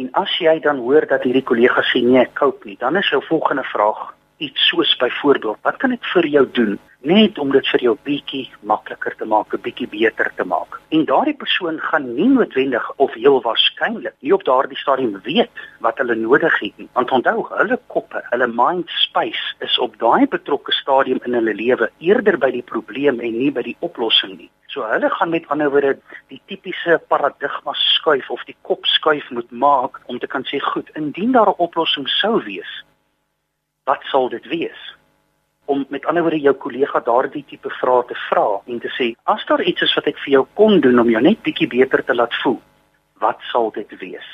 En 0.00 0.08
as 0.12 0.38
jy 0.38 0.58
dan 0.60 0.78
hoor 0.78 1.06
dat 1.06 1.28
hierdie 1.28 1.44
kollega 1.44 1.82
sê 1.92 2.00
nee, 2.00 2.22
ek 2.22 2.34
cope 2.34 2.64
nie, 2.64 2.76
dan 2.80 2.96
is 2.96 3.10
jou 3.10 3.20
volgende 3.28 3.64
vraag: 3.64 4.14
iets 4.38 4.68
soos 4.68 4.96
byvoorbeeld, 4.96 5.58
wat 5.62 5.76
kan 5.76 5.92
ek 5.92 6.04
vir 6.14 6.26
jou 6.26 6.46
doen 6.52 6.78
net 7.06 7.38
om 7.38 7.52
dit 7.54 7.68
vir 7.70 7.82
jou 7.84 7.92
bietjie 8.06 8.44
makliker 8.66 9.14
te 9.18 9.26
maak, 9.30 9.54
'n 9.54 9.62
bietjie 9.62 9.86
beter 9.88 10.30
te 10.36 10.44
maak? 10.44 10.80
En 10.90 11.04
daardie 11.04 11.36
persoon 11.36 11.78
gaan 11.80 12.14
nie 12.14 12.28
noodwendig 12.28 12.86
of 12.96 13.14
heel 13.14 13.40
waarskynlik 13.42 14.14
nie 14.20 14.32
op 14.34 14.44
daardie 14.44 14.78
stadium 14.78 15.20
weet 15.22 15.50
wat 15.80 15.98
hulle 15.98 16.14
nodig 16.14 16.58
het 16.60 16.76
nie. 16.78 16.88
Want 16.92 17.10
onthou, 17.10 17.46
hulle 17.50 17.78
koppe, 17.86 18.22
hulle 18.30 18.46
mind 18.46 18.88
space 18.88 19.54
is 19.60 19.78
op 19.78 19.98
daai 19.98 20.26
betrokke 20.26 20.72
stadium 20.72 21.20
in 21.24 21.34
hulle 21.34 21.54
lewe 21.54 21.90
eerder 21.98 22.38
by 22.38 22.50
die 22.50 22.62
probleem 22.62 23.20
en 23.20 23.38
nie 23.38 23.52
by 23.52 23.62
die 23.62 23.76
oplossing 23.80 24.36
nie. 24.38 24.50
So 24.66 24.82
hulle 24.82 25.10
gaan 25.10 25.30
met 25.30 25.48
ander 25.48 25.70
woorde 25.70 25.98
die 26.28 26.40
tipiese 26.46 27.00
paradigma 27.08 27.72
skuif 27.72 28.30
of 28.30 28.44
die 28.44 28.56
kop 28.62 28.84
skuif 28.84 29.30
moet 29.30 29.50
maak 29.50 30.00
om 30.06 30.18
te 30.18 30.26
kan 30.26 30.42
sê 30.42 30.58
goed, 30.60 30.90
indien 30.94 31.32
daar 31.32 31.48
'n 31.48 31.58
oplossing 31.58 32.08
sou 32.08 32.42
wees, 32.44 32.84
wat 33.84 34.02
sal 34.10 34.28
dit 34.28 34.46
wees? 34.46 34.96
Om 35.66 35.84
met 35.88 36.06
ander 36.06 36.22
woorde 36.22 36.40
jou 36.40 36.54
kollega 36.54 37.00
daardie 37.04 37.44
tipe 37.48 37.70
vrae 37.80 38.04
te 38.06 38.16
vra 38.28 38.46
en 38.66 38.80
te 38.80 38.90
sê, 38.94 39.12
as 39.24 39.44
daar 39.48 39.62
iets 39.62 39.82
is 39.82 39.94
wat 39.98 40.06
ek 40.06 40.18
vir 40.24 40.32
jou 40.38 40.44
kon 40.54 40.80
doen 40.80 41.02
om 41.02 41.10
jou 41.10 41.22
net 41.22 41.42
bietjie 41.42 41.68
beter 41.68 42.04
te 42.04 42.14
laat 42.14 42.34
voel, 42.42 42.60
wat 43.22 43.42
sal 43.50 43.72
dit 43.74 43.98
wees? 43.98 44.28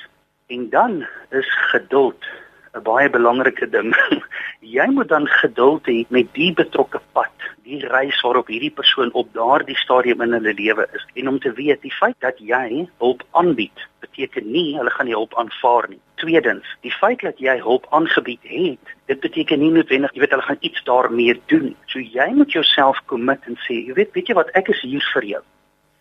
En 0.53 0.69
dan 0.71 1.01
is 1.31 1.49
geduld 1.73 2.29
'n 2.75 2.83
baie 2.83 3.09
belangrike 3.11 3.69
ding. 3.71 3.93
jy 4.77 4.87
moet 4.97 5.09
dan 5.09 5.27
geduld 5.27 5.87
hê 5.91 6.05
met 6.09 6.29
die 6.39 6.53
betrokke 6.53 7.01
pad, 7.13 7.47
die 7.69 7.81
reis 7.93 8.21
waarop 8.25 8.49
hierdie 8.49 8.73
persoon 8.73 9.13
op 9.13 9.29
daardie 9.37 9.77
stadium 9.77 10.25
in 10.25 10.33
hulle 10.39 10.55
lewe 10.55 10.87
is 10.97 11.05
en 11.15 11.29
om 11.29 11.39
te 11.39 11.53
weet 11.53 11.83
die 11.83 11.93
feit 11.93 12.17
dat 12.25 12.39
jy 12.39 12.89
hulp 12.99 13.23
aanbied 13.31 13.85
beteken 14.01 14.51
nie 14.53 14.77
hulle 14.79 14.91
gaan 14.91 15.11
die 15.11 15.19
hulp 15.19 15.37
aanvaar 15.37 15.89
nie. 15.89 16.01
Tweedens, 16.25 16.67
die 16.81 16.95
feit 16.95 17.21
dat 17.21 17.39
jy 17.39 17.59
hulp 17.61 17.87
aangebied 17.91 18.43
het, 18.43 18.97
dit 19.07 19.21
beteken 19.21 19.61
nie 19.61 19.71
noodwendig 19.71 20.13
jy 20.15 20.25
weet 20.25 20.35
hulle 20.37 20.49
gaan 20.49 20.61
iets 20.61 20.85
daarmee 20.89 21.39
doen. 21.53 21.73
So 21.93 22.01
jy 22.01 22.29
moet 22.33 22.53
jouself 22.53 23.01
commit 23.07 23.45
en 23.47 23.61
sê, 23.69 23.83
jy 23.87 23.97
weet, 24.01 24.13
weet 24.17 24.33
jy 24.33 24.37
wat, 24.39 24.53
ek 24.57 24.73
is 24.73 24.81
hier 24.81 25.09
vir 25.15 25.31
jou. 25.37 25.43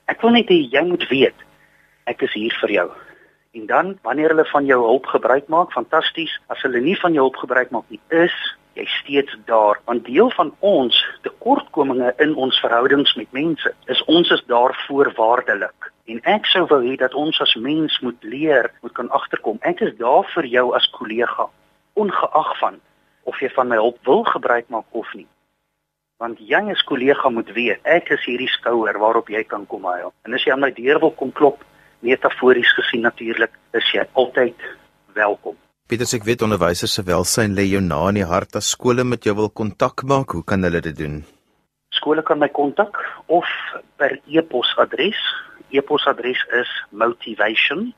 Ek 0.08 0.22
wil 0.24 0.38
net 0.40 0.52
hê 0.52 0.60
jy 0.72 0.88
moet 0.88 1.08
weet 1.12 1.48
ek 2.10 2.26
is 2.28 2.34
hier 2.34 2.56
vir 2.62 2.76
jou. 2.76 2.90
En 3.52 3.66
dan 3.66 3.98
wanneer 4.02 4.28
hulle 4.28 4.46
van 4.46 4.66
jou 4.66 4.84
hulp 4.84 5.06
gebruik 5.06 5.48
maak, 5.48 5.72
fantasties. 5.72 6.40
As 6.48 6.62
hulle 6.62 6.80
nie 6.80 7.00
van 7.00 7.14
jou 7.14 7.24
hulp 7.28 7.36
gebruik 7.36 7.70
maak 7.70 7.88
nie, 7.88 8.00
is 8.08 8.36
jy 8.80 8.86
steeds 8.86 9.38
daar. 9.46 9.80
Want 9.86 10.06
deel 10.06 10.30
van 10.32 10.54
ons 10.60 10.96
tekortkominge 11.22 12.14
in 12.18 12.36
ons 12.36 12.60
verhoudings 12.64 13.14
met 13.20 13.32
mense 13.32 13.74
is 13.86 14.04
ons 14.04 14.30
is 14.32 14.44
daar 14.48 14.76
voorwaardelik. 14.88 15.92
En 16.08 16.22
ek 16.24 16.48
sou 16.48 16.64
wou 16.70 16.80
hê 16.86 16.96
dat 16.96 17.14
ons 17.14 17.42
as 17.44 17.56
mens 17.56 18.00
moet 18.00 18.24
leer, 18.24 18.72
moet 18.82 18.94
kan 18.96 19.10
agterkom. 19.10 19.60
Ek 19.68 19.84
is 19.84 19.92
daar 20.00 20.24
vir 20.32 20.48
jou 20.48 20.72
as 20.76 20.88
kollega, 20.96 21.50
ongeag 22.00 22.54
van 22.60 22.80
of 23.24 23.40
jy 23.44 23.52
van 23.54 23.68
my 23.68 23.78
hulp 23.78 24.00
wil 24.08 24.24
gebruik 24.32 24.70
maak 24.72 24.88
of 24.96 25.12
nie. 25.14 25.28
Want 26.24 26.40
jy 26.40 26.62
as 26.72 26.86
kollega 26.88 27.30
moet 27.30 27.52
weet, 27.52 27.84
ek 27.84 28.14
is 28.16 28.24
hierdie 28.26 28.50
skouer 28.50 28.98
waarop 29.02 29.28
jy 29.30 29.44
kan 29.44 29.68
kom 29.68 29.84
huil. 29.92 30.14
En 30.24 30.34
as 30.34 30.48
jy 30.48 30.56
aan 30.56 30.64
my 30.64 30.72
deur 30.72 31.00
wil 31.04 31.12
kom 31.20 31.36
klop, 31.36 31.66
metafories 32.02 32.74
gesien 32.78 33.02
natuurlik 33.06 33.54
is 33.78 33.92
jy 33.94 34.04
altyd 34.14 34.56
welkom. 35.14 35.56
Pieters, 35.92 36.14
ek 36.16 36.24
weet 36.24 36.42
onderwysers 36.46 36.94
se 36.96 37.04
welsyn 37.04 37.52
lê 37.58 37.66
jou 37.68 37.82
na 37.84 38.08
in 38.10 38.16
die 38.22 38.28
hart 38.28 38.56
as 38.56 38.70
skole 38.72 39.04
met 39.04 39.26
jou 39.28 39.36
wil 39.36 39.50
kontak 39.52 40.04
maak. 40.08 40.32
Hoe 40.32 40.46
kan 40.48 40.64
hulle 40.64 40.82
dit 40.86 40.98
doen? 40.98 41.26
Skole 41.92 42.24
kan 42.24 42.40
my 42.40 42.48
kontak 42.48 42.96
of 43.28 43.48
per 44.00 44.16
e-posadres. 44.32 45.20
E-posadres 45.76 46.42
is 46.62 46.72
motivation@champ7. 46.92 47.94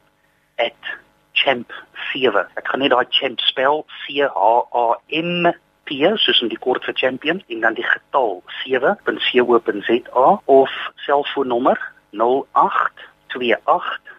Ek 2.58 2.66
gaan 2.66 2.82
net 2.82 2.92
daai 2.94 3.08
champ 3.10 3.40
spel 3.46 3.86
C 4.02 4.26
H 4.26 4.30
A 4.74 4.98
M 5.10 5.54
P 5.86 5.90
soos 6.18 6.42
in 6.42 6.50
die 6.50 6.58
kort 6.58 6.86
vir 6.88 6.96
champion 6.96 7.44
en 7.48 7.60
dan 7.62 7.76
die 7.78 7.86
getal 7.86 8.42
7.co.za 8.64 10.28
of 10.46 10.72
selfoonnommer 11.06 11.78
08 13.36 14.14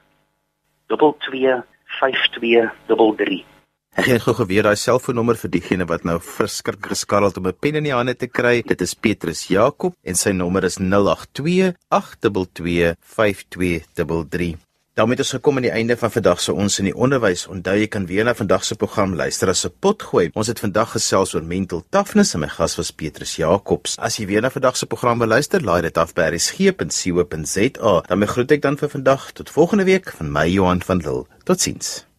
Ek 3.95 4.09
het 4.11 4.25
gou 4.27 4.33
geweet 4.35 4.67
daai 4.67 4.75
selfoonnommer 4.75 5.39
vir 5.39 5.53
diegene 5.55 5.87
wat 5.87 6.03
nou 6.09 6.17
verskrik 6.19 6.89
geskarreld 6.91 7.37
om 7.39 7.47
'n 7.47 7.61
pen 7.61 7.79
in 7.79 7.87
die 7.87 7.95
hande 7.95 8.15
te 8.19 8.27
kry. 8.27 8.63
Dit 8.67 8.83
is 8.83 8.95
Petrus 8.95 9.47
Jakob 9.47 9.95
en 10.03 10.15
sy 10.15 10.33
nommer 10.33 10.65
is 10.65 10.79
082 10.79 11.75
822 11.89 12.97
5233. 12.99 14.64
Daarmee 14.95 15.17
het 15.17 15.25
ons 15.25 15.35
gekom 15.35 15.57
aan 15.59 15.67
die 15.67 15.75
einde 15.75 15.97
van 15.97 16.11
vandag 16.11 16.41
se 16.41 16.53
ons 16.53 16.79
in 16.79 16.89
die 16.89 16.95
onderwys. 16.95 17.47
Onthou 17.51 17.75
jy 17.79 17.89
kan 17.91 18.07
weer 18.07 18.25
na 18.25 18.35
vandag 18.35 18.65
se 18.65 18.77
program 18.79 19.15
luister 19.15 19.49
as 19.49 19.65
'n 19.67 19.73
pot 19.81 20.03
gooi. 20.03 20.31
Ons 20.35 20.47
het 20.47 20.61
vandag 20.61 20.91
gesels 20.91 21.35
oor 21.35 21.43
mental 21.43 21.85
toughness 21.91 22.35
en 22.35 22.41
my 22.41 22.49
gas 22.49 22.77
was 22.77 22.91
Petrus 22.91 23.37
Jacobs. 23.37 23.99
As 23.99 24.17
jy 24.17 24.27
weer 24.27 24.41
na 24.41 24.51
vandag 24.51 24.77
se 24.77 24.87
program 24.87 25.19
wil 25.19 25.29
luister, 25.29 25.61
laai 25.63 25.83
dit 25.83 25.99
af 25.99 26.13
by 26.15 26.29
resgep.co.za. 26.31 28.03
Dan 28.07 28.27
groet 28.27 28.51
ek 28.51 28.63
dan 28.63 28.77
vir 28.77 28.89
vandag 28.89 29.33
tot 29.33 29.51
volgende 29.51 29.85
week 29.85 30.13
van 30.17 30.33
my 30.33 30.49
Johan 30.49 30.83
van 30.83 30.99
Lille. 30.99 31.27
Totsiens. 31.45 32.14